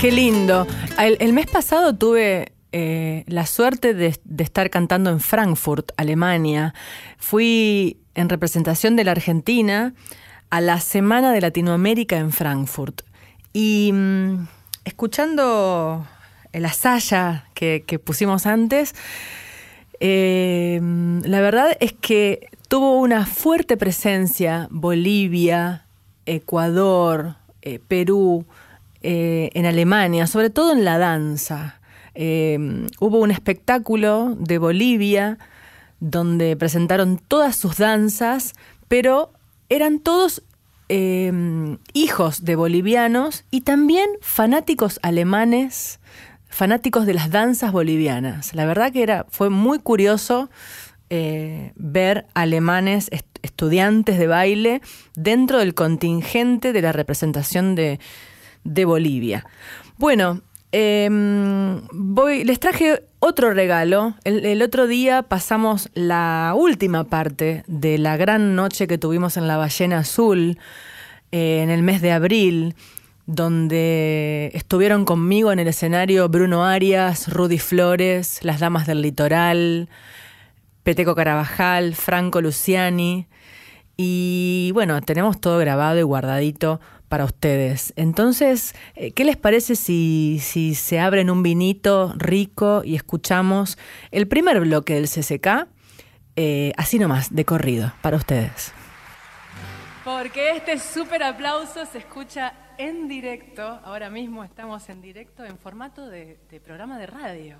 Qué 0.00 0.12
lindo. 0.12 0.64
El, 0.96 1.32
mes 1.32 1.46
pasado 1.48 1.92
tuve 1.92 2.52
eh, 2.70 3.24
la 3.26 3.46
suerte 3.46 3.94
de, 3.94 4.16
estar 4.38 4.70
cantando 4.70 5.10
en 5.10 5.18
Frankfurt, 5.18 5.90
Alemania. 5.96 6.72
Fui 7.18 7.98
en 8.14 8.28
representación 8.28 8.94
de 8.94 9.02
la 9.02 9.10
Argentina 9.10 9.94
a 10.50 10.60
la 10.60 10.78
Semana 10.78 11.32
de 11.32 11.40
Latinoamérica 11.40 12.16
en 12.16 12.30
Frankfurt. 12.30 13.02
Y 13.52 13.90
mm, 13.92 14.46
escuchando 14.84 16.06
la 16.52 16.72
saya 16.72 17.48
que, 17.54 17.82
que 17.84 17.98
pusimos 17.98 18.46
antes, 18.46 18.94
eh, 19.98 20.80
la 21.24 21.40
verdad 21.40 21.76
es 21.80 21.92
que 21.92 22.50
tuvo 22.68 23.00
una 23.00 23.26
fuerte 23.26 23.76
presencia 23.76 24.68
Bolivia, 24.70 25.86
Ecuador, 26.24 27.34
eh, 27.62 27.80
Perú, 27.80 28.46
eh, 29.02 29.50
en 29.54 29.64
Alemania, 29.66 30.26
sobre 30.26 30.50
todo 30.50 30.72
en 30.72 30.84
la 30.84 30.98
danza. 30.98 31.80
Eh, 32.14 32.58
hubo 32.98 33.20
un 33.20 33.30
espectáculo 33.30 34.34
de 34.38 34.58
Bolivia 34.58 35.38
donde 36.00 36.56
presentaron 36.56 37.18
todas 37.18 37.54
sus 37.54 37.76
danzas, 37.76 38.54
pero 38.88 39.32
eran 39.68 40.00
todos 40.00 40.42
eh, 40.88 41.76
hijos 41.92 42.44
de 42.44 42.56
bolivianos 42.56 43.44
y 43.50 43.60
también 43.60 44.08
fanáticos 44.20 44.98
alemanes, 45.02 46.00
fanáticos 46.48 47.06
de 47.06 47.14
las 47.14 47.30
danzas 47.30 47.70
bolivianas. 47.70 48.54
La 48.54 48.66
verdad 48.66 48.92
que 48.92 49.02
era, 49.02 49.26
fue 49.30 49.50
muy 49.50 49.78
curioso 49.78 50.50
ver 51.10 52.26
alemanes 52.34 53.08
est 53.12 53.24
estudiantes 53.42 54.18
de 54.18 54.26
baile 54.26 54.82
dentro 55.14 55.58
del 55.58 55.74
contingente 55.74 56.72
de 56.72 56.82
la 56.82 56.92
representación 56.92 57.74
de, 57.74 57.98
de 58.64 58.84
Bolivia. 58.84 59.46
Bueno, 59.96 60.40
eh, 60.72 61.08
voy, 61.92 62.44
les 62.44 62.60
traje 62.60 63.02
otro 63.20 63.52
regalo. 63.54 64.14
El, 64.24 64.44
el, 64.44 64.62
otro 64.62 64.86
día 64.86 65.22
pasamos 65.22 65.90
la 65.94 66.54
última 66.56 67.04
parte 67.04 67.64
de 67.66 67.98
la 67.98 68.16
gran 68.16 68.54
noche 68.54 68.86
que 68.86 68.98
tuvimos 68.98 69.36
en 69.36 69.48
la 69.48 69.56
Ballena 69.56 69.98
Azul 69.98 70.58
eh, 71.30 71.60
en 71.62 71.68
el 71.68 71.82
mes 71.82 72.00
de 72.00 72.12
abril, 72.12 72.74
donde 73.26 74.50
estuvieron 74.54 75.04
conmigo 75.04 75.52
en 75.52 75.58
el 75.58 75.68
escenario 75.68 76.26
Bruno 76.30 76.64
Arias, 76.64 77.30
Rudy 77.30 77.58
Flores, 77.58 78.42
Las 78.42 78.60
Damas 78.60 78.86
del 78.86 79.02
Litoral, 79.02 79.90
Peteco 80.84 81.14
Carabajal, 81.14 81.94
Franco 81.94 82.40
Luciani. 82.40 83.26
Y 83.98 84.70
bueno, 84.72 85.02
tenemos 85.02 85.38
todo 85.38 85.58
grabado 85.58 85.98
y 85.98 86.02
guardadito 86.02 86.80
para 87.08 87.24
ustedes. 87.24 87.92
Entonces, 87.96 88.74
eh, 88.94 89.12
¿qué 89.12 89.24
les 89.24 89.36
parece 89.36 89.76
si, 89.76 90.38
si 90.40 90.74
se 90.74 91.00
abren 91.00 91.30
un 91.30 91.42
vinito 91.42 92.14
rico 92.16 92.82
y 92.84 92.94
escuchamos 92.94 93.78
el 94.10 94.28
primer 94.28 94.60
bloque 94.60 94.94
del 94.94 95.08
CCK? 95.08 95.68
Eh, 96.36 96.72
así 96.76 97.00
nomás, 97.00 97.34
de 97.34 97.44
corrido, 97.44 97.92
para 98.00 98.16
ustedes. 98.16 98.72
Porque 100.04 100.56
este 100.56 100.78
súper 100.78 101.22
aplauso 101.24 101.84
se 101.84 101.98
escucha 101.98 102.54
en 102.78 103.08
directo. 103.08 103.62
Ahora 103.82 104.08
mismo 104.08 104.44
estamos 104.44 104.88
en 104.88 105.02
directo 105.02 105.44
en 105.44 105.58
formato 105.58 106.08
de, 106.08 106.38
programa 106.64 106.98
de 106.98 107.06
radio 107.06 107.58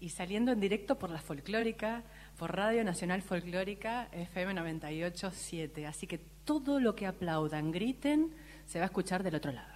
y 0.00 0.08
saliendo 0.08 0.50
en 0.50 0.60
directo 0.60 0.98
por 0.98 1.10
la 1.10 1.20
folclórica, 1.20 2.02
por 2.38 2.56
Radio 2.56 2.82
Nacional 2.82 3.20
Folclórica 3.20 4.08
FM 4.12 4.54
987. 4.54 5.86
Así 5.86 6.06
que 6.06 6.18
todo 6.44 6.80
lo 6.80 6.96
que 6.96 7.06
aplaudan, 7.06 7.70
griten, 7.70 8.34
se 8.70 8.78
va 8.78 8.84
a 8.84 8.86
escuchar 8.86 9.22
del 9.22 9.34
otro 9.34 9.50
lado. 9.50 9.74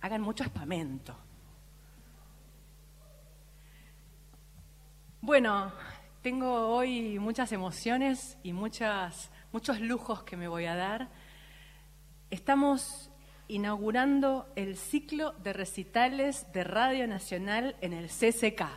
Hagan 0.00 0.22
mucho 0.22 0.44
espamento. 0.44 1.14
Bueno, 5.20 5.70
Tengo 6.22 6.68
hoy 6.68 7.18
muchas 7.18 7.50
emociones 7.50 8.36
y 8.42 8.52
muchos 8.52 9.80
lujos 9.80 10.22
que 10.22 10.36
me 10.36 10.48
voy 10.48 10.66
a 10.66 10.76
dar. 10.76 11.08
Estamos 12.28 13.10
inaugurando 13.48 14.46
el 14.54 14.76
ciclo 14.76 15.32
de 15.42 15.54
recitales 15.54 16.52
de 16.52 16.62
Radio 16.62 17.08
Nacional 17.08 17.74
en 17.80 17.94
el 17.94 18.08
CCK. 18.08 18.68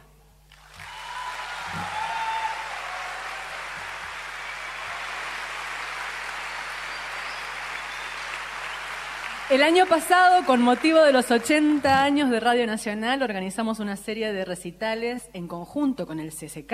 El 9.53 9.61
año 9.61 9.85
pasado, 9.85 10.47
con 10.47 10.63
motivo 10.63 10.97
de 11.03 11.11
los 11.11 11.29
80 11.29 12.03
años 12.03 12.31
de 12.31 12.39
Radio 12.39 12.65
Nacional, 12.65 13.21
organizamos 13.21 13.79
una 13.79 13.97
serie 13.97 14.33
de 14.33 14.45
recitales 14.45 15.29
en 15.33 15.47
conjunto 15.47 16.07
con 16.07 16.19
el 16.19 16.31
CCK 16.31 16.73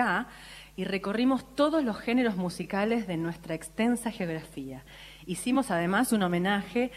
y 0.77 0.85
recorrimos 0.85 1.43
todos 1.55 1.83
los 1.83 1.97
géneros 1.97 2.37
musicales 2.37 3.05
de 3.05 3.17
nuestra 3.17 3.53
extensa 3.53 4.11
geografía. 4.11 4.85
Hicimos 5.25 5.71
además 5.71 6.13
un 6.13 6.23
homenaje 6.23 6.91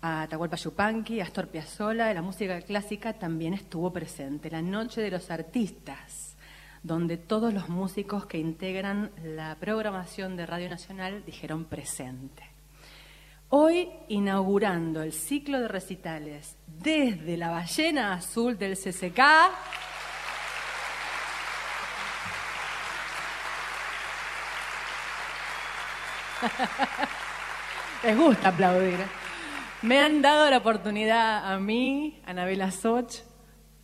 a 0.00 0.22
Atahualpa 0.22 0.56
Yupanqui, 0.56 1.20
a 1.20 1.22
Astor 1.22 1.46
Piazzolla, 1.50 2.12
la 2.12 2.20
música 2.20 2.60
clásica 2.60 3.12
también 3.12 3.54
estuvo 3.54 3.92
presente. 3.92 4.50
La 4.50 4.60
Noche 4.60 5.02
de 5.02 5.12
los 5.12 5.30
Artistas, 5.30 6.36
donde 6.82 7.16
todos 7.16 7.54
los 7.54 7.68
músicos 7.68 8.26
que 8.26 8.38
integran 8.38 9.12
la 9.22 9.56
programación 9.60 10.34
de 10.36 10.46
Radio 10.46 10.68
Nacional 10.68 11.22
dijeron 11.24 11.66
presente. 11.66 12.51
Hoy 13.54 13.90
inaugurando 14.08 15.02
el 15.02 15.12
ciclo 15.12 15.60
de 15.60 15.68
recitales 15.68 16.56
desde 16.66 17.36
la 17.36 17.50
ballena 17.50 18.14
azul 18.14 18.56
del 18.56 18.78
CCK. 18.78 19.20
Les 28.04 28.16
gusta 28.16 28.48
aplaudir. 28.48 29.00
Me 29.82 29.98
han 29.98 30.22
dado 30.22 30.48
la 30.48 30.56
oportunidad 30.56 31.52
a 31.52 31.58
mí, 31.58 32.22
Anabela 32.24 32.70
Soch, 32.70 33.16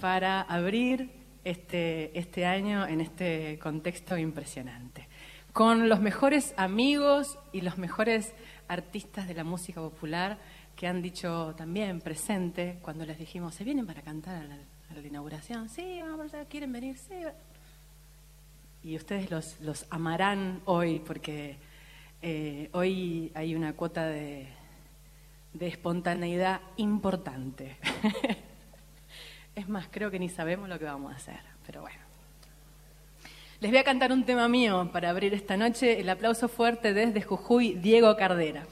para 0.01 0.41
abrir 0.41 1.11
este, 1.45 2.19
este 2.19 2.47
año 2.47 2.87
en 2.87 3.03
este 3.03 3.59
contexto 3.59 4.17
impresionante. 4.17 5.08
Con 5.59 5.89
los 5.89 5.99
mejores 5.99 6.55
amigos 6.57 7.37
y 7.53 7.63
los 7.63 7.79
mejores 7.79 8.33
artistas 8.69 9.27
de 9.27 9.35
la 9.35 9.43
música 9.43 9.81
popular 9.81 10.39
que 10.77 10.87
han 10.87 11.03
dicho 11.03 11.53
también 11.57 12.01
presente 12.01 12.79
cuando 12.81 13.05
les 13.05 13.19
dijimos, 13.19 13.57
¿se 13.57 13.65
vienen 13.65 13.85
para 13.85 14.03
cantar 14.03 14.37
a 14.37 14.95
la, 14.95 15.05
inauguración? 15.05 15.69
Sí, 15.69 15.99
vamos, 16.01 16.31
¿quieren 16.49 16.71
venir? 16.71 16.97
Sí. 16.97 17.15
Y 18.85 18.95
ustedes 18.95 19.33
los, 19.33 19.61
los 19.61 19.85
amarán 19.91 20.63
hoy 20.65 21.01
porque 21.01 21.57
eh, 22.23 22.71
hoy 22.73 23.33
hay 23.35 23.57
una 23.57 23.73
cuota 23.73 24.07
de, 24.07 24.47
de 25.55 25.67
espontaneidad 25.67 26.61
importante. 26.77 27.79
es 29.57 29.69
más, 29.69 29.89
creo 29.91 30.09
que 30.09 30.21
ni 30.21 30.29
sabemos 30.29 30.69
lo 30.69 30.79
que 30.79 30.85
vamos 30.85 31.13
a 31.13 31.17
hacer, 31.17 31.41
pero 31.67 31.81
bueno. 31.81 32.08
Les 33.61 33.73
voy 33.73 33.81
a 33.81 33.85
cantar 33.85 34.13
un 34.13 34.25
tema 34.25 34.47
mío 34.47 34.89
para 34.93 35.11
abrir 35.11 35.35
esta 35.35 35.57
noche. 35.57 35.99
El 35.99 36.09
aplauso 36.11 36.47
fuerte 36.49 36.95
desde 36.95 37.23
Jujuy, 37.23 37.75
Diego 37.75 38.17
Cardera. 38.17 38.65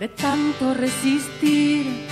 De 0.00 0.08
tanto 0.08 0.72
resistir, 0.72 2.06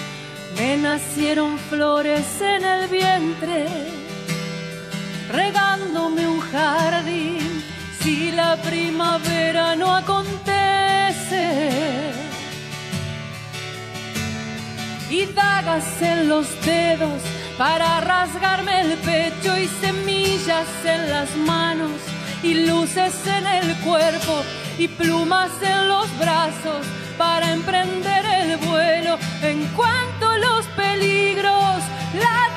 me 0.58 0.76
nacieron 0.76 1.58
flores 1.58 2.26
en 2.42 2.62
el 2.62 2.88
vientre, 2.88 3.66
regándome 5.30 6.28
un 6.28 6.38
jardín, 6.38 7.64
si 8.00 8.30
la 8.32 8.56
primavera 8.56 9.74
no 9.74 9.94
acontece. 9.96 11.46
Y 15.08 15.24
dagas 15.32 16.02
en 16.02 16.28
los 16.28 16.46
dedos 16.66 17.22
para 17.56 18.00
rasgarme 18.02 18.82
el 18.82 18.92
pecho 18.98 19.56
y 19.56 19.66
semillas 19.80 20.68
en 20.84 21.10
las 21.10 21.34
manos 21.36 22.07
y 22.42 22.54
luces 22.66 23.14
en 23.26 23.46
el 23.46 23.76
cuerpo 23.78 24.42
y 24.78 24.88
plumas 24.88 25.50
en 25.62 25.88
los 25.88 26.06
brazos 26.18 26.86
para 27.16 27.52
emprender 27.52 28.24
el 28.24 28.56
vuelo 28.58 29.18
en 29.42 29.64
cuanto 29.76 30.38
los 30.38 30.66
peligros. 30.68 31.82
Laten 32.14 32.47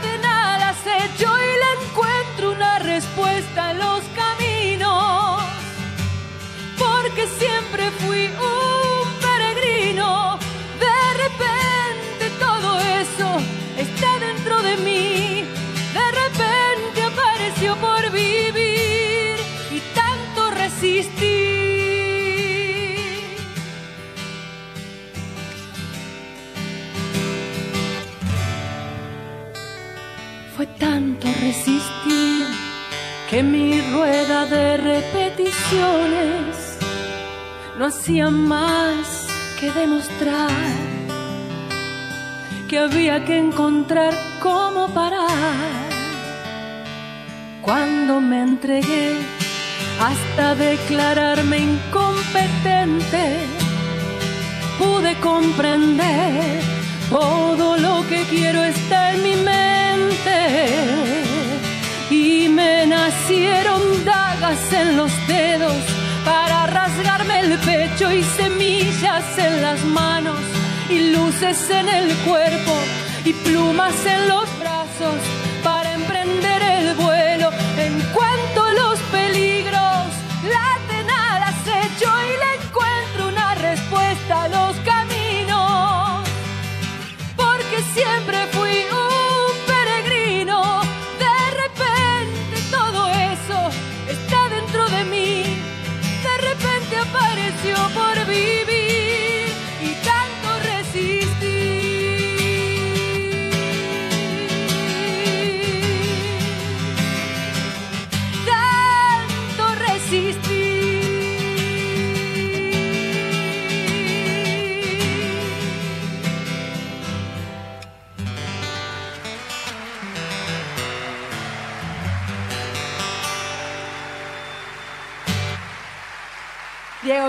resistir 31.41 32.45
que 33.29 33.41
mi 33.41 33.81
rueda 33.81 34.45
de 34.45 34.77
repeticiones 34.77 36.77
no 37.79 37.87
hacía 37.87 38.29
más 38.29 39.27
que 39.59 39.71
demostrar 39.71 40.51
que 42.69 42.77
había 42.77 43.25
que 43.25 43.37
encontrar 43.37 44.13
cómo 44.39 44.93
parar. 44.93 45.89
Cuando 47.61 48.21
me 48.21 48.43
entregué 48.43 49.17
hasta 49.99 50.55
declararme 50.55 51.57
incompetente, 51.57 53.39
pude 54.79 55.19
comprender 55.19 56.61
todo 57.09 57.77
lo 57.77 58.07
que 58.07 58.23
quiero 58.29 58.63
está 58.63 59.13
en 59.13 59.23
mi 59.23 59.35
mente. 59.35 61.00
Me 62.61 62.85
nacieron 62.85 64.05
dagas 64.05 64.71
en 64.71 64.95
los 64.95 65.11
dedos 65.27 65.81
para 66.23 66.67
rasgarme 66.67 67.39
el 67.39 67.57
pecho 67.57 68.11
y 68.11 68.21
semillas 68.23 69.25
en 69.37 69.63
las 69.63 69.83
manos 69.83 70.39
y 70.87 71.11
luces 71.11 71.69
en 71.71 71.89
el 71.89 72.15
cuerpo 72.17 72.73
y 73.25 73.33
plumas 73.33 73.95
en 74.05 74.29
los 74.29 74.47
brazos 74.59 75.40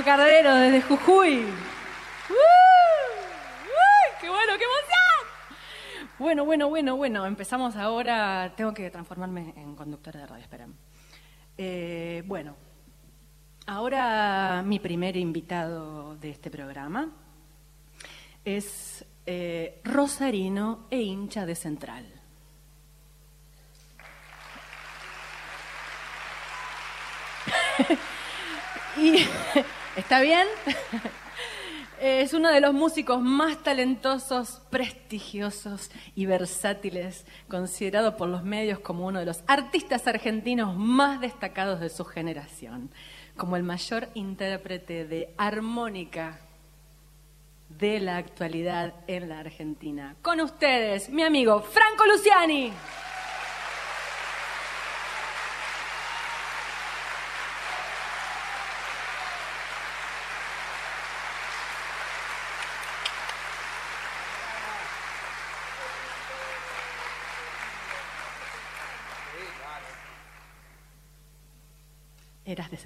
Cardero 0.05 0.55
desde 0.57 0.83
Jujuy. 0.83 1.38
¡Uy! 1.38 2.37
¡Qué 4.21 4.29
bueno, 4.29 4.53
qué 4.59 4.65
emoción! 4.65 4.99
Bueno, 6.19 6.45
bueno, 6.45 6.69
bueno, 6.69 6.97
bueno. 6.97 7.25
Empezamos 7.27 7.77
ahora. 7.77 8.53
Tengo 8.57 8.75
que 8.75 8.91
transformarme 8.91 9.55
en 9.57 9.77
conductora 9.77 10.21
de 10.21 10.27
radio, 10.27 10.43
esperen. 10.43 10.75
Eh, 11.57 12.23
bueno, 12.27 12.57
ahora 13.67 14.62
mi 14.65 14.81
primer 14.81 15.17
invitado 15.17 16.17
de 16.17 16.31
este 16.31 16.51
programa 16.51 17.09
es 18.45 19.05
eh, 19.25 19.81
rosarino 19.85 20.87
e 20.91 21.01
hincha 21.01 21.47
de 21.47 21.55
Central. 21.55 22.07
y 28.97 29.27
está 29.97 30.21
bien. 30.21 30.47
Es 32.03 32.35
uno 32.35 32.51
de 32.51 32.61
los 32.61 32.75
músicos 32.75 33.23
más 33.23 33.63
talentosos, 33.63 34.61
prestigiosos 34.71 35.89
y 36.17 36.27
versátiles, 36.27 37.25
considerado 37.47 38.17
por 38.17 38.29
los 38.29 38.43
medios 38.43 38.81
como 38.81 39.07
uno 39.07 39.21
de 39.21 39.25
los 39.25 39.45
artistas 39.47 40.09
argentinos 40.09 40.77
más 40.77 41.21
destacados 41.21 41.79
de 41.79 41.89
su 41.89 42.05
generación, 42.05 42.91
como 43.37 43.57
el 43.57 43.63
mayor 43.63 44.09
intérprete 44.15 45.05
de 45.05 45.33
armónica 45.39 46.41
de 47.69 48.01
la 48.01 48.17
actualidad 48.17 48.95
en 49.07 49.29
la 49.29 49.39
Argentina. 49.39 50.17
Con 50.23 50.41
ustedes, 50.41 51.09
mi 51.09 51.23
amigo 51.23 51.63
Franco 51.63 52.05
Luciani. 52.05 52.73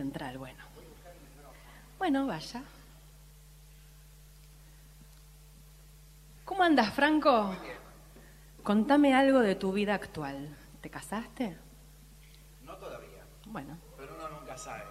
Central, 0.01 0.37
bueno. 0.37 0.63
Bueno, 1.99 2.27
vaya. 2.27 2.63
¿Cómo 6.45 6.63
andas, 6.63 6.93
Franco? 6.95 7.57
Contame 8.63 9.15
algo 9.15 9.41
de 9.41 9.55
tu 9.55 9.73
vida 9.73 9.95
actual. 9.95 10.55
¿Te 10.83 10.91
casaste? 10.91 11.57
No 12.63 12.77
todavía, 12.77 13.23
Bueno, 13.47 13.79
pero 13.97 14.15
uno 14.17 14.29
nunca 14.41 14.59
sabe. 14.59 14.83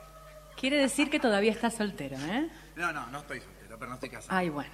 quiere 0.59 0.77
decir 0.77 1.09
que 1.11 1.19
todavía 1.19 1.51
estás 1.51 1.75
soltero, 1.75 2.17
¿eh? 2.17 2.49
No, 2.75 2.91
no, 2.91 3.05
no 3.07 3.19
estoy 3.19 3.41
soltero, 3.41 3.77
pero 3.77 3.89
no 3.89 3.93
estoy 3.95 4.09
casado. 4.09 4.35
Ay, 4.37 4.49
bueno. 4.49 4.71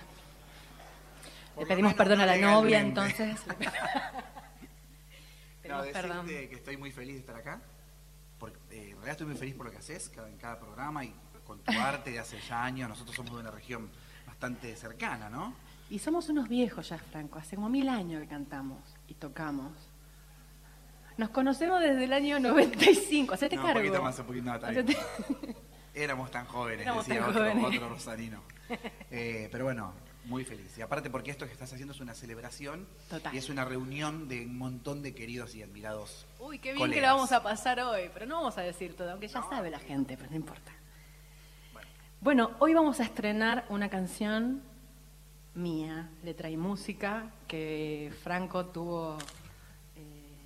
Por 1.56 1.63
Le 1.63 1.67
pedimos 1.67 1.94
perdón 1.96 2.20
no 2.20 2.24
a 2.24 2.28
la 2.28 2.38
novia, 2.38 2.80
entonces. 2.80 3.38
Pedimos 5.62 5.86
No, 5.86 5.91
perdón. 5.91 6.26
que 6.26 6.54
estoy 6.54 6.78
muy 6.78 6.91
feliz 6.91 7.15
de 7.15 7.20
estar 7.20 7.36
acá. 7.36 7.60
Eh, 8.72 8.78
en 8.90 8.92
realidad 8.92 9.10
estoy 9.12 9.28
muy 9.28 9.36
feliz 9.36 9.56
por 9.56 9.66
lo 9.66 9.72
que 9.72 9.78
haces 9.78 10.10
cada, 10.10 10.30
en 10.30 10.38
cada 10.38 10.60
programa 10.60 11.04
y 11.06 11.14
con 11.46 11.60
tu 11.60 11.72
arte 11.80 12.12
de 12.12 12.20
hace 12.20 12.40
ya 12.48 12.64
años. 12.64 12.90
Nosotros 12.90 13.16
somos 13.16 13.34
de 13.34 13.40
una 13.42 13.52
región 13.52 13.90
bastante 14.26 14.76
cercana, 14.76 15.30
¿no? 15.30 15.54
Y 15.90 16.00
somos 16.00 16.30
unos 16.30 16.48
viejos 16.48 16.88
ya, 16.90 16.98
Franco. 16.98 17.38
Hace 17.40 17.56
como 17.58 17.70
mil 17.70 17.90
años 17.90 18.22
que 18.22 18.28
cantamos 18.28 18.80
y 19.08 19.14
tocamos. 19.16 19.72
Nos 21.18 21.30
conocemos 21.30 21.82
desde 21.82 22.06
el 22.06 22.14
año 22.14 22.40
95. 22.40 23.34
Hacete 23.34 23.58
No, 23.58 23.64
cargo. 23.64 23.80
un 23.80 23.86
poquito 23.86 24.02
más, 24.04 24.20
un 24.20 24.26
poquito 24.26 24.46
más. 24.46 24.64
Hacete-. 24.64 24.98
Éramos 25.94 26.32
tan 26.32 26.46
jóvenes, 26.46 26.84
Éramos 26.86 27.06
decía 27.06 27.20
tan 27.22 27.30
otro, 27.30 27.44
jóvenes. 27.44 27.66
otro 27.66 27.90
rosarino. 27.90 28.42
Eh, 29.14 29.50
pero 29.52 29.66
bueno, 29.66 29.94
muy 30.26 30.46
feliz. 30.46 30.78
Y 30.78 30.82
aparte 30.82 31.10
porque 31.10 31.32
esto 31.32 31.46
que 31.46 31.52
estás 31.52 31.72
haciendo 31.74 31.94
es 31.94 32.00
una 32.00 32.14
celebración 32.14 32.88
Total. 33.10 33.34
y 33.34 33.38
es 33.38 33.50
una 33.50 33.66
reunión 33.66 34.28
de 34.28 34.46
un 34.46 34.58
montón 34.58 35.02
de 35.02 35.14
queridos 35.14 35.56
y 35.56 35.64
admirados. 35.64 36.26
Uy, 36.40 36.60
qué 36.60 36.74
bien 36.74 36.92
que 36.92 37.02
la 37.02 37.14
vamos 37.14 37.32
a 37.32 37.42
pasar 37.42 37.80
hoy, 37.80 38.10
pero 38.14 38.26
no 38.26 38.36
vamos 38.36 38.58
a 38.58 38.62
decir 38.62 38.96
todo, 38.96 39.12
aunque 39.12 39.28
ya 39.28 39.42
sabe 39.44 39.70
la 39.70 39.80
gente, 39.80 40.18
pero 40.18 40.30
no 40.30 40.36
importa. 40.36 40.72
Bueno, 42.22 42.52
hoy 42.60 42.74
vamos 42.76 43.00
a 43.00 43.04
estrenar 43.04 43.66
una 43.70 43.90
canción 43.90 44.62
mía, 45.56 46.10
letra 46.24 46.50
y 46.50 46.58
música, 46.58 47.32
que 47.48 48.14
Franco 48.24 48.68
tuvo... 48.68 49.18
eh, 49.96 50.38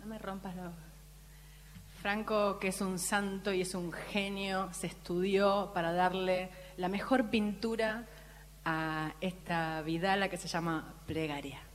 no 0.00 0.06
me 0.06 0.18
rompas 0.18 0.54
los... 0.54 0.72
Franco, 2.02 2.58
que 2.58 2.68
es 2.68 2.80
un 2.80 2.98
santo 2.98 3.52
y 3.52 3.60
es 3.60 3.74
un 3.74 3.92
genio, 3.92 4.68
se 4.72 4.88
estudió 4.88 5.70
para 5.72 5.92
darle 5.92 6.50
la 6.76 6.88
mejor 6.88 7.30
pintura 7.30 8.06
a 8.64 9.12
esta 9.20 9.82
vidala 9.82 10.28
que 10.28 10.36
se 10.36 10.48
llama 10.48 10.94
Plegaria. 11.06 11.71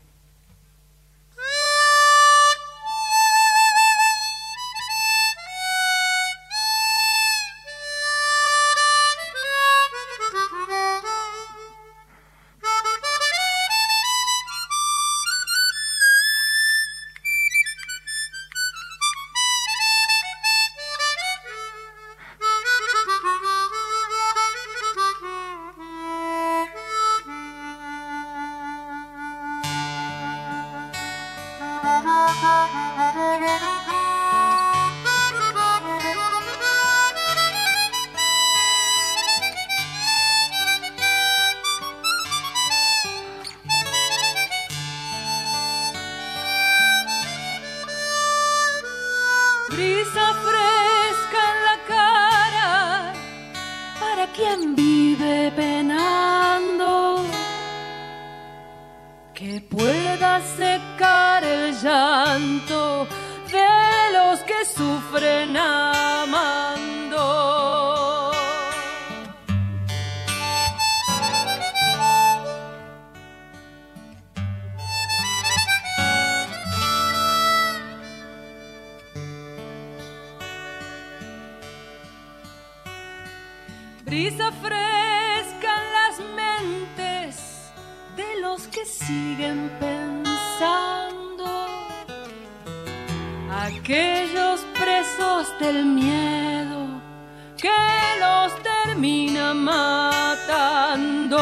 Termina 98.98 99.54
matando. 99.54 101.38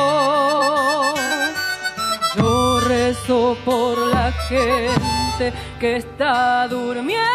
Yo 2.36 2.82
rezo 2.82 3.56
por 3.64 3.98
la 3.98 4.34
gente 4.50 5.54
que 5.80 5.96
está 5.98 6.68
durmiendo 6.68 7.35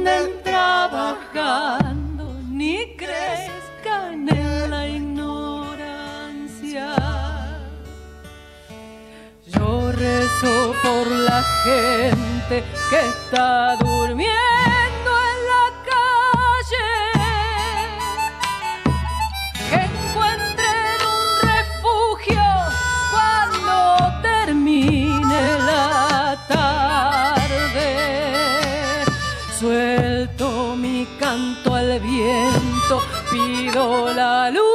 anden 0.00 0.42
trabajando 0.42 2.24
ni 2.50 2.96
crezcan 2.96 4.28
en 4.28 4.70
la 4.70 4.88
ignorancia. 4.88 6.16
Yo 9.46 9.92
rezo 9.92 10.74
por 10.82 11.06
la 11.06 11.42
gente 11.64 12.64
que 12.88 13.00
está 13.08 13.76
durmiendo. 13.76 14.39
Pido 33.80 34.12
la 34.12 34.50
luz 34.50 34.69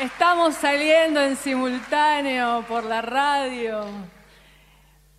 Estamos 0.00 0.54
saliendo 0.54 1.20
en 1.20 1.36
simultáneo 1.36 2.64
por 2.66 2.82
la 2.84 3.02
radio, 3.02 3.84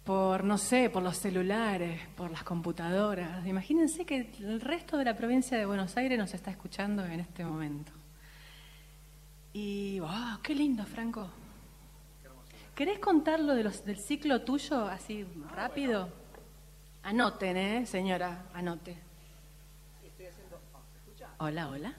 por, 0.04 0.44
no 0.44 0.58
sé, 0.58 0.90
por 0.90 1.04
los 1.04 1.18
celulares, 1.18 2.02
por 2.18 2.32
las 2.32 2.44
computadoras. 2.44 3.46
Imagínense 3.46 4.04
que 4.06 4.32
el 4.40 4.60
resto 4.60 4.98
de 4.98 5.06
la 5.06 5.16
provincia 5.16 5.58
de 5.58 5.66
Buenos 5.66 5.96
Aires 5.96 6.18
nos 6.18 6.34
está 6.34 6.50
escuchando 6.50 7.06
en 7.06 7.20
este 7.20 7.46
momento. 7.46 7.92
Y, 9.54 10.00
wow, 10.00 10.42
qué 10.42 10.56
lindo, 10.56 10.84
Franco. 10.86 11.30
¿Querés 12.74 12.98
contar 12.98 13.40
lo 13.40 13.54
del 13.54 13.72
ciclo 14.00 14.42
tuyo 14.42 14.88
así 14.88 15.24
rápido? 15.56 16.10
Anoten, 17.04 17.58
¿eh, 17.58 17.86
señora? 17.86 18.46
Anote. 18.54 18.98
Hola, 21.38 21.70
hola. 21.70 21.94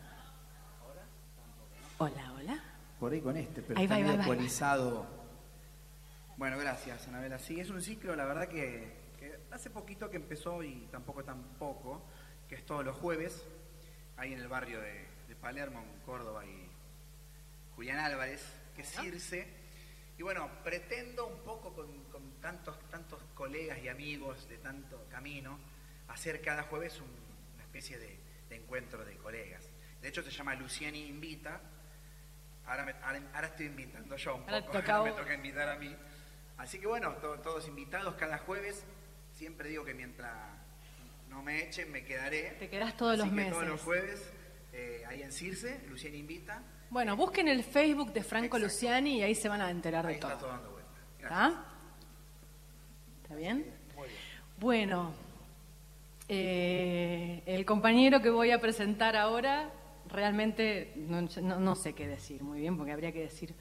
Hola, 1.98 2.32
hola. 2.32 2.33
Por 3.04 3.12
ahí 3.12 3.20
con 3.20 3.36
este, 3.36 3.60
pero 3.60 3.78
Ahí 3.78 3.84
está 3.84 3.96
va, 3.96 4.00
medio 4.00 4.12
va, 4.12 4.16
va. 4.22 4.24
Bueno, 6.38 6.56
gracias, 6.56 7.06
Anabela. 7.06 7.38
Sí, 7.38 7.60
es 7.60 7.68
un 7.68 7.82
ciclo, 7.82 8.16
la 8.16 8.24
verdad 8.24 8.48
que, 8.48 8.94
que 9.18 9.40
hace 9.50 9.68
poquito 9.68 10.08
que 10.08 10.16
empezó 10.16 10.62
y 10.62 10.88
tampoco 10.90 11.22
tan 11.22 11.42
poco, 11.58 12.02
que 12.48 12.54
es 12.54 12.64
todos 12.64 12.82
los 12.82 12.96
jueves, 12.96 13.44
ahí 14.16 14.32
en 14.32 14.40
el 14.40 14.48
barrio 14.48 14.80
de, 14.80 15.06
de 15.28 15.36
Palermo, 15.36 15.80
en 15.80 16.00
Córdoba 16.06 16.46
y 16.46 16.66
Julián 17.76 17.98
Álvarez, 17.98 18.42
que 18.74 18.80
es 18.80 18.88
Circe. 18.90 19.46
Y 20.16 20.22
bueno, 20.22 20.48
pretendo 20.64 21.26
un 21.26 21.40
poco 21.40 21.74
con, 21.74 22.04
con 22.04 22.22
tantos, 22.40 22.78
tantos 22.88 23.20
colegas 23.34 23.78
y 23.84 23.88
amigos 23.88 24.48
de 24.48 24.56
tanto 24.56 25.04
camino, 25.10 25.58
hacer 26.08 26.40
cada 26.40 26.62
jueves 26.62 26.98
un- 27.02 27.54
una 27.54 27.64
especie 27.64 27.98
de, 27.98 28.18
de 28.48 28.56
encuentro 28.56 29.04
de 29.04 29.14
colegas. 29.18 29.68
De 30.00 30.08
hecho, 30.08 30.22
se 30.22 30.30
llama 30.30 30.54
Luciani 30.54 31.04
Invita. 31.06 31.60
Ahora, 32.66 32.84
me- 32.84 32.92
ahora, 33.02 33.20
ahora 33.34 33.46
estoy 33.48 33.66
invitando 33.66 34.16
yo 34.16 34.34
un 34.36 34.42
poco, 34.42 34.52
me 35.04 35.12
toca 35.12 35.34
invitar 35.34 35.68
a 35.68 35.76
mí. 35.76 35.94
Así 36.56 36.78
que 36.78 36.86
bueno, 36.86 37.12
to- 37.16 37.38
todos 37.40 37.66
invitados 37.68 38.14
cada 38.14 38.38
jueves. 38.38 38.84
Siempre 39.32 39.68
digo 39.68 39.84
que 39.84 39.94
mientras 39.94 40.32
no 41.28 41.42
me 41.42 41.64
echen, 41.64 41.90
me 41.90 42.04
quedaré. 42.04 42.50
Te 42.58 42.68
quedás 42.70 42.96
todos 42.96 43.18
Así 43.20 43.28
los 43.28 43.36
que 43.36 43.44
Todos 43.50 43.62
meses. 43.62 43.68
los 43.68 43.80
jueves, 43.82 44.32
eh, 44.72 45.02
ahí 45.08 45.22
en 45.22 45.32
Circe, 45.32 45.80
Luciani 45.88 46.18
Invita. 46.18 46.62
Bueno, 46.90 47.16
busquen 47.16 47.48
el 47.48 47.64
Facebook 47.64 48.12
de 48.12 48.22
Franco 48.22 48.56
Exacto. 48.56 48.66
Luciani 48.66 49.18
y 49.18 49.22
ahí 49.22 49.34
se 49.34 49.48
van 49.48 49.60
a 49.60 49.70
enterar 49.70 50.04
de 50.04 50.10
Ahí 50.10 50.14
está 50.14 50.28
todo. 50.30 50.38
todo 50.38 50.50
dando 50.50 50.70
vuelta. 50.70 50.90
¿Está? 51.20 51.64
¿Está 53.24 53.34
bien? 53.34 53.66
Bueno, 54.58 55.12
eh, 56.28 57.42
el 57.46 57.64
compañero 57.66 58.22
que 58.22 58.30
voy 58.30 58.52
a 58.52 58.60
presentar 58.60 59.16
ahora, 59.16 59.70
realmente 60.14 60.92
no, 60.96 61.22
no- 61.42 61.58
no 61.60 61.74
sé 61.74 61.94
qué 61.94 62.06
decir 62.06 62.42
muy 62.42 62.60
bien, 62.60 62.76
porque 62.76 62.92
habría 62.92 63.12
que 63.12 63.20
decir 63.20 63.54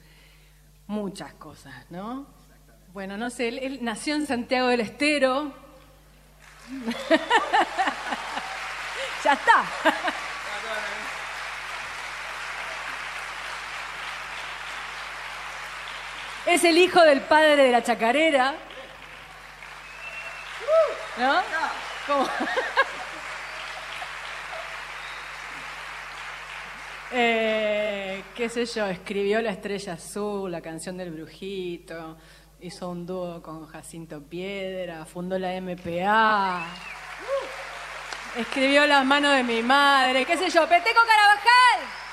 muchas 0.86 1.34
cosas, 1.34 1.74
¿no? 1.90 2.26
Bueno, 2.92 3.16
no 3.16 3.30
sé, 3.30 3.48
él, 3.48 3.58
él 3.58 3.78
nació 3.82 4.14
en 4.14 4.26
Santiago 4.26 4.68
del 4.68 4.80
Estero. 4.80 5.52
ya 9.24 9.32
está. 9.32 9.64
Es 16.46 16.62
el 16.64 16.76
hijo 16.76 17.00
del 17.02 17.22
padre 17.22 17.56
de 17.56 17.72
la 17.72 17.82
chacarera. 17.82 18.54
¿No? 21.16 21.42
¿Cómo? 22.06 22.28
Eh, 27.16 28.24
qué 28.34 28.48
sé 28.48 28.66
yo, 28.66 28.86
escribió 28.86 29.40
La 29.40 29.52
Estrella 29.52 29.92
Azul, 29.92 30.50
la 30.50 30.60
canción 30.60 30.96
del 30.96 31.12
Brujito, 31.12 32.16
hizo 32.60 32.90
un 32.90 33.06
dúo 33.06 33.40
con 33.40 33.66
Jacinto 33.66 34.20
Piedra, 34.20 35.04
fundó 35.04 35.38
la 35.38 35.52
MPA, 35.60 36.66
escribió 38.36 38.84
Las 38.88 39.06
manos 39.06 39.36
de 39.36 39.44
mi 39.44 39.62
madre, 39.62 40.24
qué 40.24 40.36
sé 40.36 40.50
yo, 40.50 40.68
Peteco 40.68 41.00
Carabajal. 41.06 42.03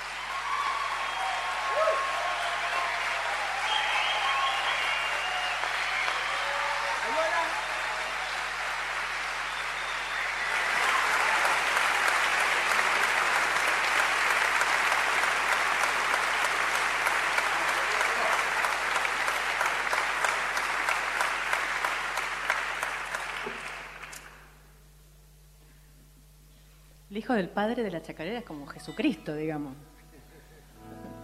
Del 27.34 27.50
padre 27.50 27.84
de 27.84 27.92
la 27.92 28.02
chacarera 28.02 28.40
es 28.40 28.46
como 28.46 28.66
Jesucristo, 28.68 29.36
digamos. 29.36 29.74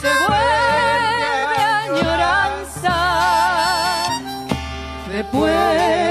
Se 0.00 0.10
vuelve 0.26 1.58
añoranza 1.84 2.98
de 5.10 5.18
pueblo 5.24 6.07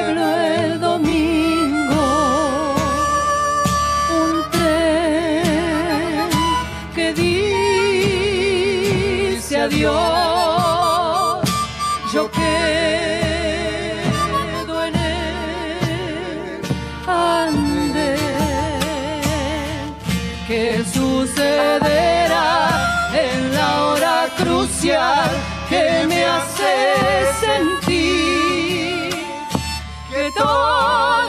en 23.14 23.54
la 23.54 23.86
hora 23.86 24.28
crucial 24.38 25.30
que 25.70 26.06
me 26.08 26.24
hace 26.24 26.74
sentir 27.40 29.10
que 30.10 30.32
todo 30.32 31.27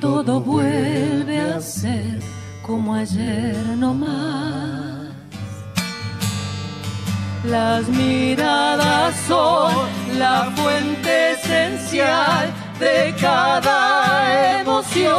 todo 0.00 0.40
vuelve 0.40 1.40
a 1.40 1.60
ser 1.60 2.20
como 2.66 2.94
ayer 2.94 3.56
no 3.76 3.94
más. 3.94 5.12
Las 7.44 7.88
miradas 7.88 9.14
son 9.28 9.72
la 10.18 10.50
fuente 10.56 11.32
esencial 11.32 12.52
de 12.80 13.14
cada 13.20 14.60
emoción. 14.60 15.14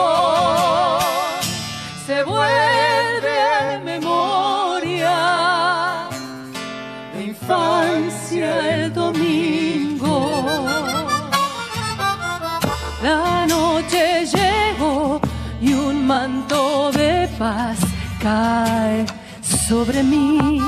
Se 2.06 2.24
vuelve 2.24 3.80
memoria 3.84 5.18
de 7.14 7.24
infancia 7.26 8.76
el 8.76 8.94
domingo. 8.94 9.27
Cae 18.20 19.06
sobre 19.42 20.04
mí. 20.04 20.60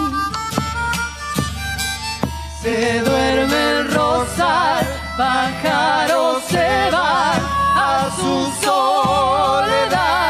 Se 2.62 3.00
duerme 3.02 3.72
el 3.72 3.92
rosal, 3.92 4.86
pájaros 5.18 6.44
se 6.48 6.92
van 6.92 7.42
a 7.76 8.10
su 8.16 8.66
soledad. 8.66 10.29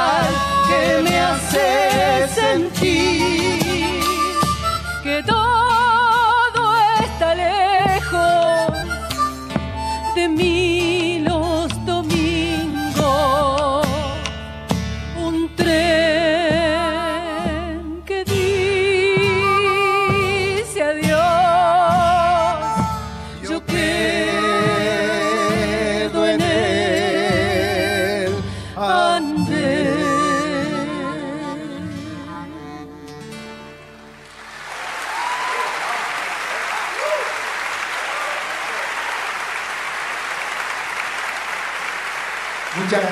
Crucial 0.00 0.49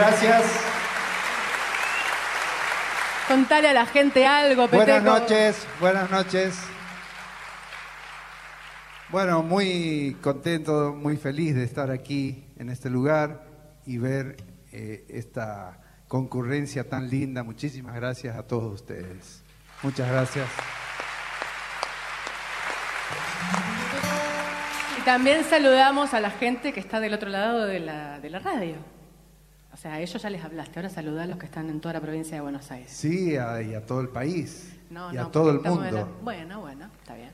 gracias. 0.08 0.44
Contale 3.28 3.68
a 3.68 3.72
la 3.74 3.86
gente 3.86 4.26
algo, 4.26 4.68
Peteco. 4.68 4.84
Buenas 4.84 5.02
noches, 5.02 5.66
buenas 5.80 6.10
noches. 6.10 6.58
Bueno, 9.10 9.42
muy 9.42 10.16
contento, 10.22 10.94
muy 10.94 11.16
feliz 11.16 11.54
de 11.54 11.64
estar 11.64 11.90
aquí 11.90 12.44
en 12.58 12.70
este 12.70 12.90
lugar 12.90 13.44
y 13.84 13.98
ver 13.98 14.36
eh, 14.72 15.04
esta 15.08 15.80
concurrencia 16.08 16.88
tan 16.88 17.08
linda. 17.08 17.42
Muchísimas 17.42 17.94
gracias 17.94 18.36
a 18.36 18.46
todos 18.46 18.74
ustedes. 18.74 19.42
Muchas 19.82 20.10
gracias. 20.10 20.48
Y 24.98 25.02
también 25.02 25.44
saludamos 25.44 26.14
a 26.14 26.20
la 26.20 26.30
gente 26.30 26.72
que 26.72 26.80
está 26.80 26.98
del 27.00 27.14
otro 27.14 27.28
lado 27.28 27.66
de 27.66 27.80
la, 27.80 28.20
de 28.20 28.30
la 28.30 28.38
radio. 28.38 28.97
O 29.72 29.76
sea, 29.76 29.94
a 29.94 30.00
ellos 30.00 30.20
ya 30.20 30.30
les 30.30 30.42
hablaste. 30.44 30.78
Ahora 30.78 30.88
saluda 30.88 31.22
a 31.24 31.26
los 31.26 31.38
que 31.38 31.46
están 31.46 31.68
en 31.70 31.80
toda 31.80 31.94
la 31.94 32.00
provincia 32.00 32.34
de 32.36 32.40
Buenos 32.40 32.70
Aires. 32.70 32.90
Sí, 32.90 33.36
a- 33.36 33.60
y 33.62 33.74
a 33.74 33.84
todo 33.84 34.00
el 34.00 34.08
país. 34.08 34.74
No, 34.90 35.12
y 35.12 35.16
a 35.18 35.22
no, 35.24 35.30
todo 35.30 35.50
el 35.50 35.56
porque 35.58 35.68
estamos 35.68 35.86
en 35.88 35.94
mundo. 35.94 36.14
la- 36.16 36.22
Bueno, 36.24 36.60
bueno, 36.60 36.90
está 37.00 37.14
bien. 37.14 37.30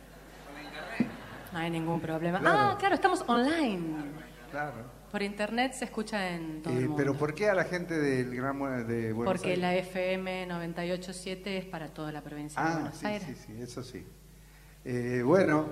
No 1.53 1.59
hay 1.61 1.71
ningún 1.71 2.01
problema. 2.01 2.41
Claro. 2.41 2.59
Ah, 2.59 2.77
claro, 2.79 2.95
estamos 2.97 3.25
online. 3.29 3.83
Claro. 4.51 4.73
Por 5.13 5.23
internet 5.23 5.73
se 5.75 5.85
escucha 5.85 6.31
en 6.31 6.61
todo 6.61 6.73
el 6.75 6.79
Eh, 6.81 6.83
mundo. 6.89 6.97
pero 6.97 7.15
¿por 7.15 7.33
qué 7.35 7.49
a 7.49 7.55
la 7.55 7.63
gente 7.65 7.97
del 7.97 8.35
Gran 8.35 8.59
Buenos- 8.59 8.89
de 8.89 9.13
Buenos 9.13 9.33
Porque 9.33 9.51
Aires? 9.51 9.61
la 9.63 9.75
FM 9.77 10.47
987 10.47 11.59
es 11.59 11.65
para 11.67 11.87
toda 11.89 12.11
la 12.11 12.21
provincia 12.23 12.61
de 12.61 12.69
Ah, 12.69 12.73
Buenos 12.75 12.97
sí, 12.99 13.07
Aires. 13.07 13.29
sí, 13.29 13.35
sí, 13.47 13.63
eso 13.63 13.83
sí. 13.85 14.05
Eh, 14.85 15.23
bueno, 15.25 15.67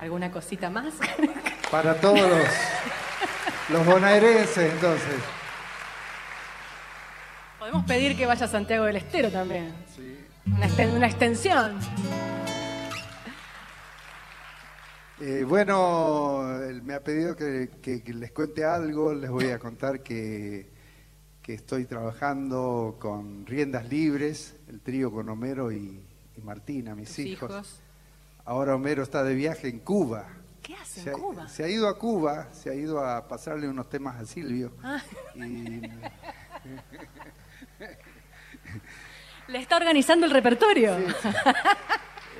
¿Alguna 0.00 0.30
cosita 0.30 0.70
más? 0.70 0.94
para 1.70 1.94
todos 2.00 2.18
los 2.20 2.48
Los 3.70 3.84
bonaerenses, 3.84 4.72
entonces. 4.74 5.14
Podemos 7.58 7.84
pedir 7.84 8.16
que 8.16 8.26
vaya 8.26 8.46
a 8.46 8.48
Santiago 8.48 8.84
del 8.84 8.96
Estero 8.96 9.30
también. 9.30 9.74
Una, 10.46 10.68
esten- 10.68 10.94
una 10.94 11.06
extensión. 11.06 11.76
Eh, 15.20 15.44
bueno, 15.48 16.44
me 16.84 16.94
ha 16.94 17.00
pedido 17.00 17.34
que, 17.34 17.70
que- 17.82 18.02
que 18.02 18.14
les 18.14 18.30
cuente 18.32 18.64
algo. 18.64 19.12
Les 19.14 19.30
voy 19.30 19.50
a 19.50 19.58
contar 19.58 20.00
que, 20.02 20.70
que 21.42 21.54
estoy 21.54 21.86
trabajando 21.86 22.96
con 23.00 23.46
Riendas 23.46 23.88
Libres, 23.88 24.54
el 24.68 24.80
trío 24.80 25.10
con 25.10 25.28
Homero 25.28 25.72
y, 25.72 26.00
y 26.36 26.40
Martina, 26.42 26.94
mis 26.94 27.18
hijos. 27.18 27.50
hijos. 27.50 27.80
Ahora 28.44 28.76
Homero 28.76 29.02
está 29.02 29.24
de 29.24 29.34
viaje 29.34 29.68
en 29.68 29.80
Cuba. 29.80 30.26
¿Qué 30.66 30.74
hace 30.74 31.00
Se 31.02 31.10
en 31.10 31.14
ha, 31.14 31.18
Cuba? 31.18 31.48
se 31.48 31.62
ha 31.64 31.68
ido 31.68 31.86
a 31.88 31.96
Cuba, 31.96 32.48
se 32.52 32.70
ha 32.70 32.74
ido 32.74 32.98
a 33.04 33.28
pasarle 33.28 33.68
unos 33.68 33.88
temas 33.88 34.20
a 34.20 34.26
Silvio. 34.26 34.72
Ah. 34.82 35.00
Y, 35.36 35.80
Le 39.48 39.58
está 39.60 39.76
organizando 39.76 40.26
el 40.26 40.32
repertorio. 40.32 40.96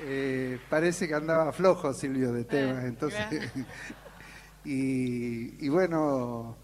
eh, 0.03 0.59
parece 0.69 1.07
que 1.07 1.15
andaba 1.15 1.53
flojo 1.53 1.93
Silvio 1.95 2.33
de 2.33 2.45
temas, 2.45 2.83
Eh, 2.83 2.89
entonces. 2.89 3.21
y, 4.65 5.65
y 5.65 5.69
bueno, 5.69 6.57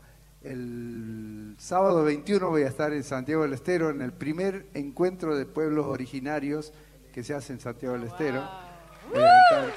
el 0.42 1.54
sábado 1.58 2.02
21 2.02 2.48
voy 2.48 2.62
a 2.64 2.68
estar 2.68 2.92
en 2.92 3.04
Santiago 3.04 3.42
del 3.42 3.52
Estero 3.52 3.90
en 3.90 4.02
el 4.02 4.12
primer 4.12 4.66
encuentro 4.74 5.36
de 5.36 5.46
pueblos 5.46 5.86
originarios 5.86 6.72
que 7.12 7.22
se 7.22 7.34
hace 7.34 7.52
en 7.52 7.60
Santiago 7.60 7.94
del 7.96 8.08
Estero. 8.08 8.42
Voy 9.12 9.22
a 9.22 9.26
estar- 9.44 9.72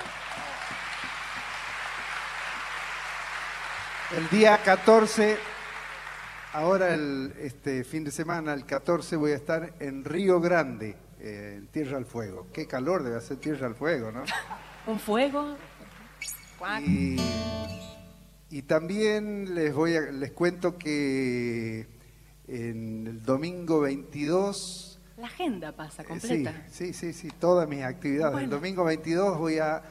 El 4.12 4.30
día 4.30 4.60
14, 4.64 5.36
ahora 6.54 6.94
el, 6.94 7.34
este 7.40 7.84
fin 7.84 8.04
de 8.04 8.12
semana, 8.12 8.54
el 8.54 8.64
14, 8.64 9.16
voy 9.16 9.32
a 9.32 9.36
estar 9.36 9.74
en 9.80 10.06
Río 10.06 10.40
Grande, 10.40 10.96
eh, 11.20 11.56
en 11.58 11.68
Tierra 11.68 11.98
al 11.98 12.06
Fuego. 12.06 12.48
Qué 12.54 12.68
calor 12.68 13.02
debe 13.02 13.18
hacer 13.18 13.38
Tierra 13.38 13.66
al 13.66 13.74
Fuego, 13.74 14.12
¿no? 14.12 14.24
Un 14.88 15.00
fuego. 15.00 15.58
Y, 16.86 17.18
y 18.52 18.62
también 18.62 19.56
les 19.56 19.74
voy 19.74 19.96
a, 19.96 20.02
les 20.02 20.32
cuento 20.32 20.78
que 20.78 21.88
en 22.48 23.08
el 23.08 23.24
domingo 23.24 23.82
22 23.82 25.00
La 25.18 25.26
agenda 25.26 25.72
pasa 25.72 26.04
eh, 26.04 26.06
completa. 26.06 26.64
Sí, 26.70 26.94
sí, 26.94 27.12
sí, 27.12 27.14
sí, 27.14 27.36
todas 27.40 27.68
mis 27.68 27.82
actividades. 27.82 28.44
El 28.44 28.52
domingo 28.52 28.84
22 28.84 29.40
voy 29.40 29.58
a 29.58 29.82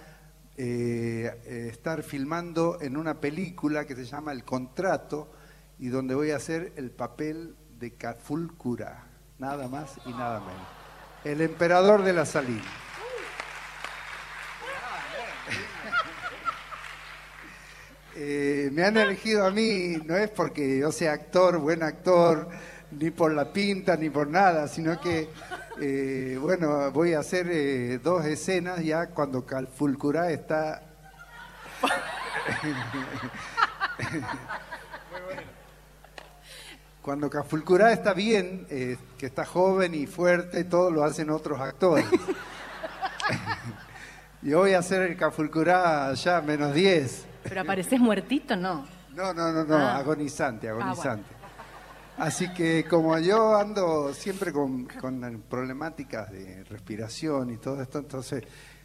eh, 0.56 1.68
estar 1.70 2.02
filmando 2.02 2.78
en 2.80 2.96
una 2.96 3.20
película 3.20 3.86
que 3.86 3.96
se 3.96 4.04
llama 4.04 4.32
El 4.32 4.44
Contrato 4.44 5.32
y 5.78 5.88
donde 5.88 6.14
voy 6.14 6.30
a 6.30 6.36
hacer 6.36 6.72
el 6.76 6.90
papel 6.90 7.56
de 7.78 7.94
Cafulcura, 7.94 9.06
nada 9.38 9.68
más 9.68 9.96
y 10.06 10.10
nada 10.10 10.40
menos. 10.40 10.68
El 11.24 11.40
emperador 11.40 12.02
de 12.02 12.12
la 12.12 12.24
salina. 12.24 12.62
Eh, 18.16 18.70
me 18.72 18.84
han 18.84 18.96
elegido 18.96 19.44
a 19.44 19.50
mí, 19.50 19.96
no 20.04 20.16
es 20.16 20.30
porque 20.30 20.78
yo 20.78 20.92
sea 20.92 21.12
actor, 21.14 21.58
buen 21.58 21.82
actor, 21.82 22.48
ni 22.92 23.10
por 23.10 23.32
la 23.32 23.52
pinta, 23.52 23.96
ni 23.96 24.08
por 24.08 24.28
nada, 24.28 24.68
sino 24.68 25.00
que, 25.00 25.28
eh, 25.80 26.38
bueno, 26.40 26.90
voy 26.92 27.14
a 27.14 27.18
hacer 27.20 27.48
eh, 27.50 27.98
dos 28.02 28.24
escenas 28.24 28.82
ya 28.82 29.06
cuando 29.08 29.44
Calfulcurá 29.44 30.30
está... 30.30 30.82
Cuando 37.02 37.28
Cafulcurá 37.28 37.92
está 37.92 38.14
bien, 38.14 38.66
eh, 38.70 38.96
que 39.18 39.26
está 39.26 39.44
joven 39.44 39.94
y 39.94 40.06
fuerte, 40.06 40.64
todo 40.64 40.90
lo 40.90 41.04
hacen 41.04 41.28
otros 41.28 41.60
actores. 41.60 42.06
Yo 44.40 44.60
voy 44.60 44.72
a 44.72 44.78
hacer 44.78 45.02
el 45.02 45.16
Cafulcurá 45.16 46.14
ya 46.14 46.40
menos 46.40 46.72
10. 46.72 47.26
Pero 47.42 47.60
apareces 47.60 48.00
muertito, 48.00 48.56
no. 48.56 48.86
No, 49.14 49.34
no, 49.34 49.52
no, 49.52 49.64
no, 49.64 49.76
Ah. 49.76 49.98
agonizante, 49.98 50.66
agonizante. 50.68 51.28
Así 52.16 52.52
que 52.52 52.84
como 52.84 53.18
yo 53.18 53.56
ando 53.56 54.14
siempre 54.14 54.52
con, 54.52 54.86
con 54.86 55.42
problemáticas 55.48 56.30
de 56.30 56.62
respiración 56.64 57.50
y 57.50 57.56
todo 57.56 57.82
esto, 57.82 57.98
entonces 57.98 58.44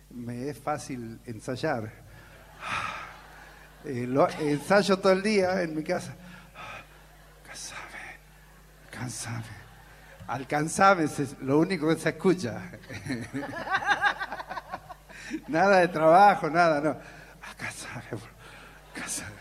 me 0.10 0.50
es 0.50 0.58
fácil 0.58 1.20
ensayar. 1.26 1.92
Eh, 3.86 4.10
ensayo 4.40 4.98
todo 4.98 5.14
el 5.14 5.22
día 5.22 5.62
en 5.62 5.76
mi 5.76 5.84
casa. 5.84 6.16
Cansame, 7.46 8.18
cansame. 8.90 9.60
Alcanzame, 10.28 11.04
es 11.06 11.40
lo 11.42 11.60
único 11.60 11.88
que 11.88 12.00
se 12.00 12.10
escucha. 12.10 12.60
nada 15.48 15.78
de 15.78 15.88
trabajo, 15.88 16.50
nada, 16.50 16.82
no. 16.82 16.98
Cansame, 17.58 18.04
cansame. 18.94 19.39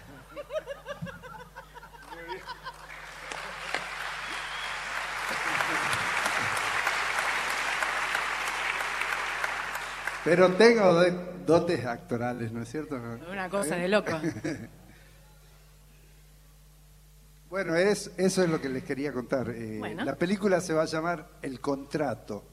Pero 10.29 10.53
tengo 10.53 10.93
dotes 11.47 11.87
actorales, 11.87 12.53
¿no 12.53 12.61
es 12.61 12.69
cierto? 12.69 13.01
Una 13.31 13.49
cosa 13.49 13.77
de 13.77 13.89
loco. 13.89 14.13
Bueno, 17.51 17.75
es, 17.77 18.11
eso 18.19 18.43
es 18.43 18.51
lo 18.51 18.61
que 18.61 18.69
les 18.69 18.85
quería 18.85 19.11
contar. 19.11 19.49
Eh, 19.49 19.79
Bueno. 19.79 20.05
La 20.05 20.17
película 20.17 20.61
se 20.61 20.75
va 20.75 20.83
a 20.83 20.85
llamar 20.85 21.31
El 21.41 21.61
Contrato 21.61 22.45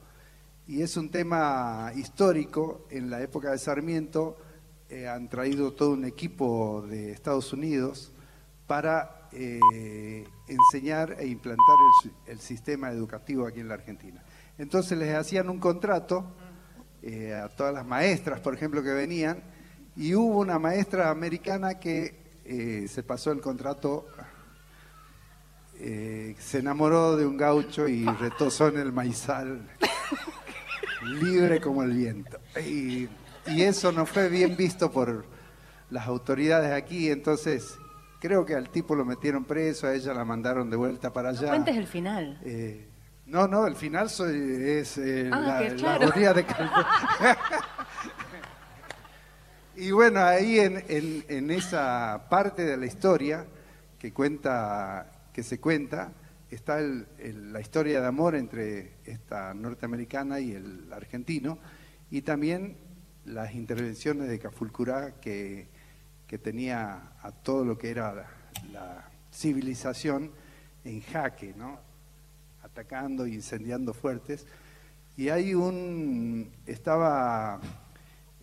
y 0.66 0.80
es 0.80 0.96
un 0.96 1.10
tema 1.10 1.92
histórico. 1.94 2.86
En 2.88 3.10
la 3.10 3.20
época 3.20 3.50
de 3.50 3.58
Sarmiento 3.58 4.38
eh, 4.88 5.06
han 5.06 5.28
traído 5.28 5.74
todo 5.74 5.90
un 5.90 6.06
equipo 6.06 6.80
de 6.88 7.12
Estados 7.12 7.52
Unidos 7.52 8.10
para 8.66 9.28
eh, 9.32 10.26
enseñar 10.48 11.16
e 11.18 11.26
implantar 11.26 11.76
el 12.26 12.40
sistema 12.40 12.90
educativo 12.90 13.46
aquí 13.46 13.60
en 13.60 13.68
la 13.68 13.74
Argentina. 13.74 14.24
Entonces 14.56 14.96
les 14.96 15.14
hacían 15.14 15.50
un 15.50 15.58
contrato 15.58 16.24
eh, 17.06 17.34
a 17.34 17.48
todas 17.48 17.72
las 17.72 17.86
maestras, 17.86 18.40
por 18.40 18.54
ejemplo, 18.54 18.82
que 18.82 18.92
venían, 18.92 19.42
y 19.96 20.14
hubo 20.14 20.40
una 20.40 20.58
maestra 20.58 21.10
americana 21.10 21.78
que 21.78 22.16
eh, 22.44 22.86
se 22.88 23.02
pasó 23.02 23.32
el 23.32 23.40
contrato 23.40 24.06
eh, 25.78 26.34
se 26.38 26.58
enamoró 26.58 27.16
de 27.16 27.26
un 27.26 27.36
gaucho 27.36 27.86
y 27.86 28.04
retosó 28.04 28.68
en 28.68 28.78
el 28.78 28.92
maizal, 28.92 29.60
libre 31.02 31.60
como 31.60 31.82
el 31.82 31.92
viento. 31.92 32.38
Y, 32.64 33.08
y 33.46 33.62
eso 33.62 33.92
no 33.92 34.06
fue 34.06 34.28
bien 34.28 34.56
visto 34.56 34.90
por 34.90 35.26
las 35.90 36.06
autoridades 36.06 36.72
aquí, 36.72 37.10
entonces 37.10 37.76
creo 38.20 38.46
que 38.46 38.54
al 38.54 38.70
tipo 38.70 38.94
lo 38.94 39.04
metieron 39.04 39.44
preso, 39.44 39.86
a 39.86 39.94
ella 39.94 40.14
la 40.14 40.24
mandaron 40.24 40.70
de 40.70 40.76
vuelta 40.76 41.12
para 41.12 41.30
allá. 41.30 41.48
Cuentes 41.48 41.76
el 41.76 41.86
final. 41.86 42.40
Eh, 42.42 42.85
no, 43.26 43.46
no, 43.48 43.66
el 43.66 43.74
final 43.76 44.08
soy- 44.08 44.62
es 44.78 44.96
eh, 44.98 45.28
Ah, 45.32 45.40
la, 45.60 45.74
claro. 45.76 46.34
de 46.34 46.44
Calvo. 46.44 46.72
y 49.76 49.90
bueno, 49.90 50.20
ahí 50.20 50.58
en, 50.58 50.82
en- 50.88 51.24
en 51.28 51.50
esa 51.50 52.26
parte 52.30 52.64
de 52.64 52.76
la 52.76 52.86
historia 52.86 53.46
que 53.98 54.12
cuenta, 54.12 55.10
que 55.32 55.42
se 55.42 55.60
cuenta, 55.60 56.12
está 56.50 56.78
el- 56.78 57.06
el- 57.18 57.52
la 57.52 57.60
historia 57.60 58.00
de 58.00 58.06
amor 58.06 58.34
entre 58.36 58.94
esta 59.04 59.52
norteamericana 59.54 60.40
y 60.40 60.52
el 60.52 60.90
argentino, 60.92 61.58
y 62.10 62.22
también 62.22 62.76
las 63.24 63.54
intervenciones 63.54 64.28
de 64.28 64.38
Cafulcurá 64.38 65.20
que, 65.20 65.68
que 66.26 66.38
tenía 66.38 67.12
a 67.20 67.32
todo 67.32 67.64
lo 67.64 67.76
que 67.76 67.90
era 67.90 68.14
la, 68.14 68.26
la 68.72 69.08
civilización 69.32 70.30
en 70.84 71.02
jaque, 71.02 71.52
¿no? 71.56 71.80
Atacando 72.76 73.24
e 73.24 73.30
incendiando 73.30 73.94
fuertes. 73.94 74.46
Y 75.16 75.30
hay 75.30 75.54
un, 75.54 76.52
estaba 76.66 77.58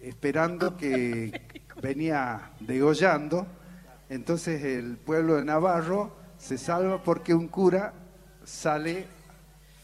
esperando 0.02 0.76
que 0.76 1.40
venía 1.82 2.50
degollando, 2.60 3.46
entonces 4.10 4.64
el 4.64 4.98
pueblo 4.98 5.36
de 5.36 5.46
Navarro 5.46 6.16
se 6.40 6.58
salva 6.58 7.04
porque 7.04 7.36
un 7.36 7.48
cura 7.48 7.94
sale 8.44 9.06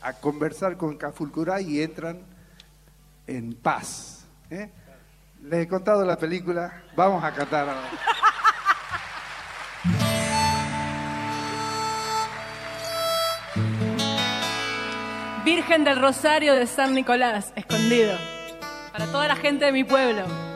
a 0.01 0.13
conversar 0.13 0.77
con 0.77 0.97
Cafulcurá 0.97 1.61
y 1.61 1.83
entran 1.83 2.17
en 3.27 3.53
paz. 3.53 4.25
¿eh? 4.49 4.71
Les 5.43 5.65
he 5.65 5.67
contado 5.67 6.03
la 6.03 6.17
película, 6.17 6.85
vamos 6.95 7.23
a 7.23 7.31
cantar 7.31 7.69
ahora. 7.69 8.18
Virgen 15.55 15.83
del 15.83 15.99
Rosario 15.99 16.53
de 16.53 16.67
San 16.67 16.93
Nicolás, 16.93 17.53
escondido. 17.55 18.13
Para 18.91 19.07
toda 19.07 19.27
la 19.27 19.35
gente 19.35 19.65
de 19.65 19.71
mi 19.71 19.83
pueblo. 19.83 20.48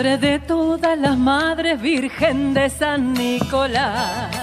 Madre 0.00 0.16
de 0.16 0.38
todas 0.38 0.98
las 0.98 1.18
madres, 1.18 1.78
Virgen 1.78 2.54
de 2.54 2.70
San 2.70 3.12
Nicolás. 3.12 4.34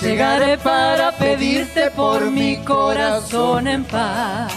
Llegaré 0.00 0.56
para 0.56 1.12
pedirte 1.12 1.90
por 1.90 2.30
mi 2.30 2.56
corazón 2.64 3.66
en 3.66 3.84
paz. 3.84 4.50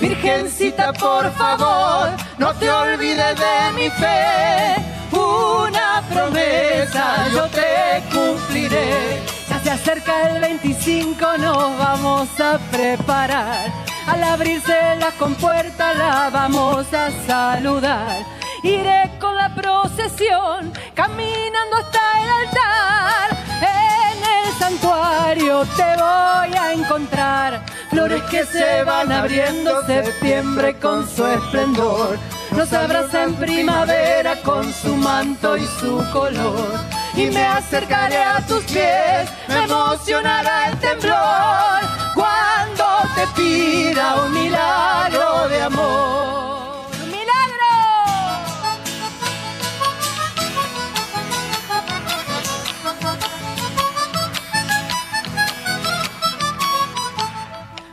Virgencita, 0.00 0.94
por 0.94 1.30
favor, 1.32 2.08
no 2.38 2.54
te 2.54 2.70
olvides 2.70 3.36
de 3.44 3.72
mi 3.74 3.90
fe. 3.90 4.76
Una 5.12 6.02
promesa 6.08 7.28
yo 7.34 7.46
te 7.48 8.02
cumpliré. 8.10 9.29
Acerca 9.70 10.28
el 10.30 10.40
25, 10.40 11.38
nos 11.38 11.78
vamos 11.78 12.28
a 12.40 12.58
preparar. 12.72 13.72
Al 14.08 14.24
abrirse 14.24 14.96
la 14.98 15.12
compuerta 15.12 15.94
la 15.94 16.28
vamos 16.28 16.92
a 16.92 17.08
saludar. 17.24 18.18
Iré 18.64 19.12
con 19.20 19.36
la 19.36 19.54
procesión, 19.54 20.72
caminando 20.94 21.76
hasta 21.76 22.00
el 22.20 22.30
altar. 22.42 23.30
En 23.62 24.18
el 24.38 24.54
santuario 24.58 25.64
te 25.76 25.82
voy 25.82 26.58
a 26.58 26.72
encontrar. 26.72 27.64
Flores 27.90 28.22
que 28.24 28.44
se 28.46 28.82
van 28.82 29.12
abriendo 29.12 29.86
septiembre 29.86 30.80
con 30.80 31.08
su 31.08 31.24
esplendor. 31.24 32.18
Nos 32.56 32.72
abraza 32.72 33.22
en 33.22 33.36
primavera 33.36 34.34
con 34.42 34.72
su 34.72 34.96
manto 34.96 35.56
y 35.56 35.64
su 35.78 36.04
color. 36.12 36.89
Y 37.14 37.26
me 37.26 37.44
acercaré 37.44 38.22
a 38.22 38.40
tus 38.46 38.64
pies, 38.64 39.28
me 39.48 39.64
emocionará 39.64 40.70
el 40.70 40.78
temblor. 40.78 41.80
Cuando 42.14 42.84
te 43.14 43.26
pida 43.36 44.22
un 44.24 44.32
milagro 44.32 45.48
de 45.48 45.62
amor. 45.62 46.86
¡Un 47.02 47.10
milagro! 47.10 47.70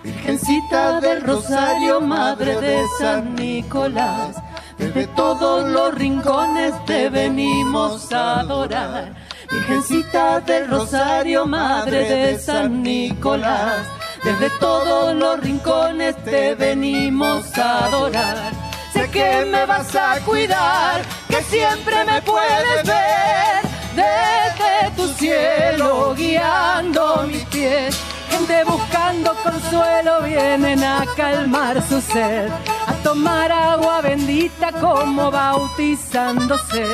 Virgencita 0.03 0.99
del 1.01 1.21
Rosario, 1.21 1.99
Madre 2.01 2.61
de 2.61 2.85
San 2.99 3.35
Nicolás, 3.35 4.37
desde 4.77 5.07
todos 5.07 5.67
los 5.67 5.93
rincones 5.95 6.73
te 6.85 7.09
venimos 7.09 8.11
a 8.11 8.41
adorar. 8.41 9.13
Virgencita 9.49 10.39
del 10.41 10.69
Rosario, 10.69 11.45
Madre 11.45 12.09
de 12.09 12.39
San 12.39 12.83
Nicolás, 12.83 13.87
desde 14.23 14.49
todos 14.59 15.15
los 15.15 15.39
rincones 15.39 16.15
te 16.23 16.53
venimos 16.55 17.57
a 17.57 17.85
adorar. 17.85 18.51
Sé 18.93 19.09
que 19.09 19.45
me 19.45 19.65
vas 19.65 19.95
a 19.95 20.19
cuidar, 20.25 21.01
que 21.29 21.41
siempre 21.43 22.03
me 22.05 22.21
puedes 22.21 22.85
ver, 22.85 23.61
desde 23.95 24.91
tu 24.95 25.07
cielo 25.13 26.13
guiando 26.15 27.25
mis 27.27 27.43
pies. 27.45 28.06
Gente 28.29 28.63
buscando 28.65 29.35
consuelo 29.43 30.21
vienen 30.21 30.83
a 30.83 31.05
calmar 31.15 31.81
su 31.87 32.01
sed, 32.01 32.49
a 32.87 32.93
tomar 33.03 33.51
agua 33.51 34.01
bendita 34.01 34.71
como 34.73 35.31
bautizándose. 35.31 36.85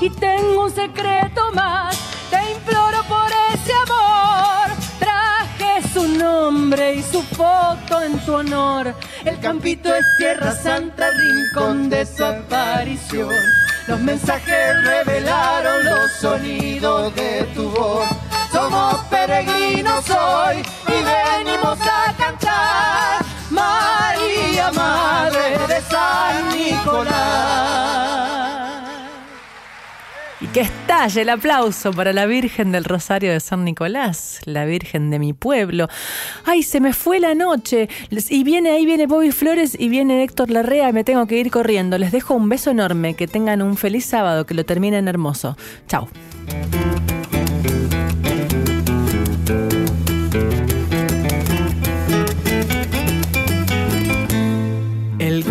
Y 0.00 0.10
tengo 0.10 0.64
un 0.64 0.70
secreto 0.70 1.52
más, 1.52 1.96
te 2.30 2.52
imploro 2.52 3.02
por 3.04 3.30
ese 3.52 3.72
amor. 3.86 4.76
Traje 4.98 5.88
su 5.92 6.06
nombre 6.06 6.94
y 6.94 7.02
su 7.02 7.22
foto 7.22 8.00
en 8.02 8.18
tu 8.20 8.34
honor. 8.34 8.94
El 9.24 9.38
campito 9.40 9.94
es 9.94 10.04
tierra 10.18 10.52
santa, 10.52 11.10
rincón 11.10 11.90
de 11.90 12.06
su 12.06 12.24
aparición. 12.24 13.34
Los 13.88 14.00
mensajes 14.00 14.84
revelaron 14.84 15.84
los 15.84 16.12
sonidos 16.20 17.14
de 17.14 17.44
tu 17.54 17.70
voz. 17.70 18.27
Somos 18.58 18.96
peregrinos 19.04 20.10
hoy 20.10 20.56
y 20.88 20.90
venimos 20.90 21.78
a 21.80 22.12
cantar. 22.18 23.24
María, 23.50 24.72
Madre 24.72 25.58
de 25.68 25.80
San 25.82 26.48
Nicolás. 26.48 27.14
Y 30.40 30.48
que 30.48 30.62
estalle 30.62 31.22
el 31.22 31.28
aplauso 31.28 31.92
para 31.92 32.12
la 32.12 32.26
Virgen 32.26 32.72
del 32.72 32.82
Rosario 32.82 33.30
de 33.30 33.38
San 33.38 33.64
Nicolás, 33.64 34.40
la 34.44 34.64
Virgen 34.64 35.10
de 35.10 35.20
mi 35.20 35.34
pueblo. 35.34 35.86
Ay, 36.44 36.64
se 36.64 36.80
me 36.80 36.92
fue 36.92 37.20
la 37.20 37.36
noche. 37.36 37.88
Y 38.10 38.42
viene, 38.42 38.70
ahí 38.70 38.84
viene 38.84 39.06
Bobby 39.06 39.30
Flores 39.30 39.76
y 39.78 39.88
viene 39.88 40.24
Héctor 40.24 40.50
Larrea, 40.50 40.90
me 40.90 41.04
tengo 41.04 41.28
que 41.28 41.36
ir 41.36 41.52
corriendo. 41.52 41.96
Les 41.96 42.10
dejo 42.10 42.34
un 42.34 42.48
beso 42.48 42.72
enorme, 42.72 43.14
que 43.14 43.28
tengan 43.28 43.62
un 43.62 43.76
feliz 43.76 44.04
sábado, 44.04 44.46
que 44.46 44.54
lo 44.54 44.64
terminen 44.64 45.06
hermoso. 45.06 45.56
Chao. 45.86 46.08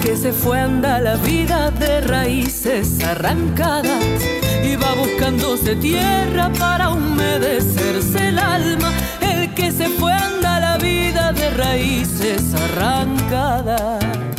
que 0.07 0.15
se 0.15 0.31
fue 0.31 0.57
anda 0.57 1.01
la 1.01 1.17
vida 1.17 1.69
de 1.69 1.99
raíces 1.99 3.03
arrancadas 3.03 4.05
y 4.63 4.77
va 4.77 4.93
buscándose 4.93 5.75
tierra 5.75 6.49
para 6.57 6.91
humedecerse 6.91 8.29
el 8.29 8.39
alma. 8.39 8.89
El 9.19 9.53
que 9.53 9.69
se 9.69 9.89
fue 9.89 10.13
anda 10.13 10.61
la 10.61 10.77
vida 10.77 11.33
de 11.33 11.49
raíces 11.49 12.41
arrancadas. 12.53 14.36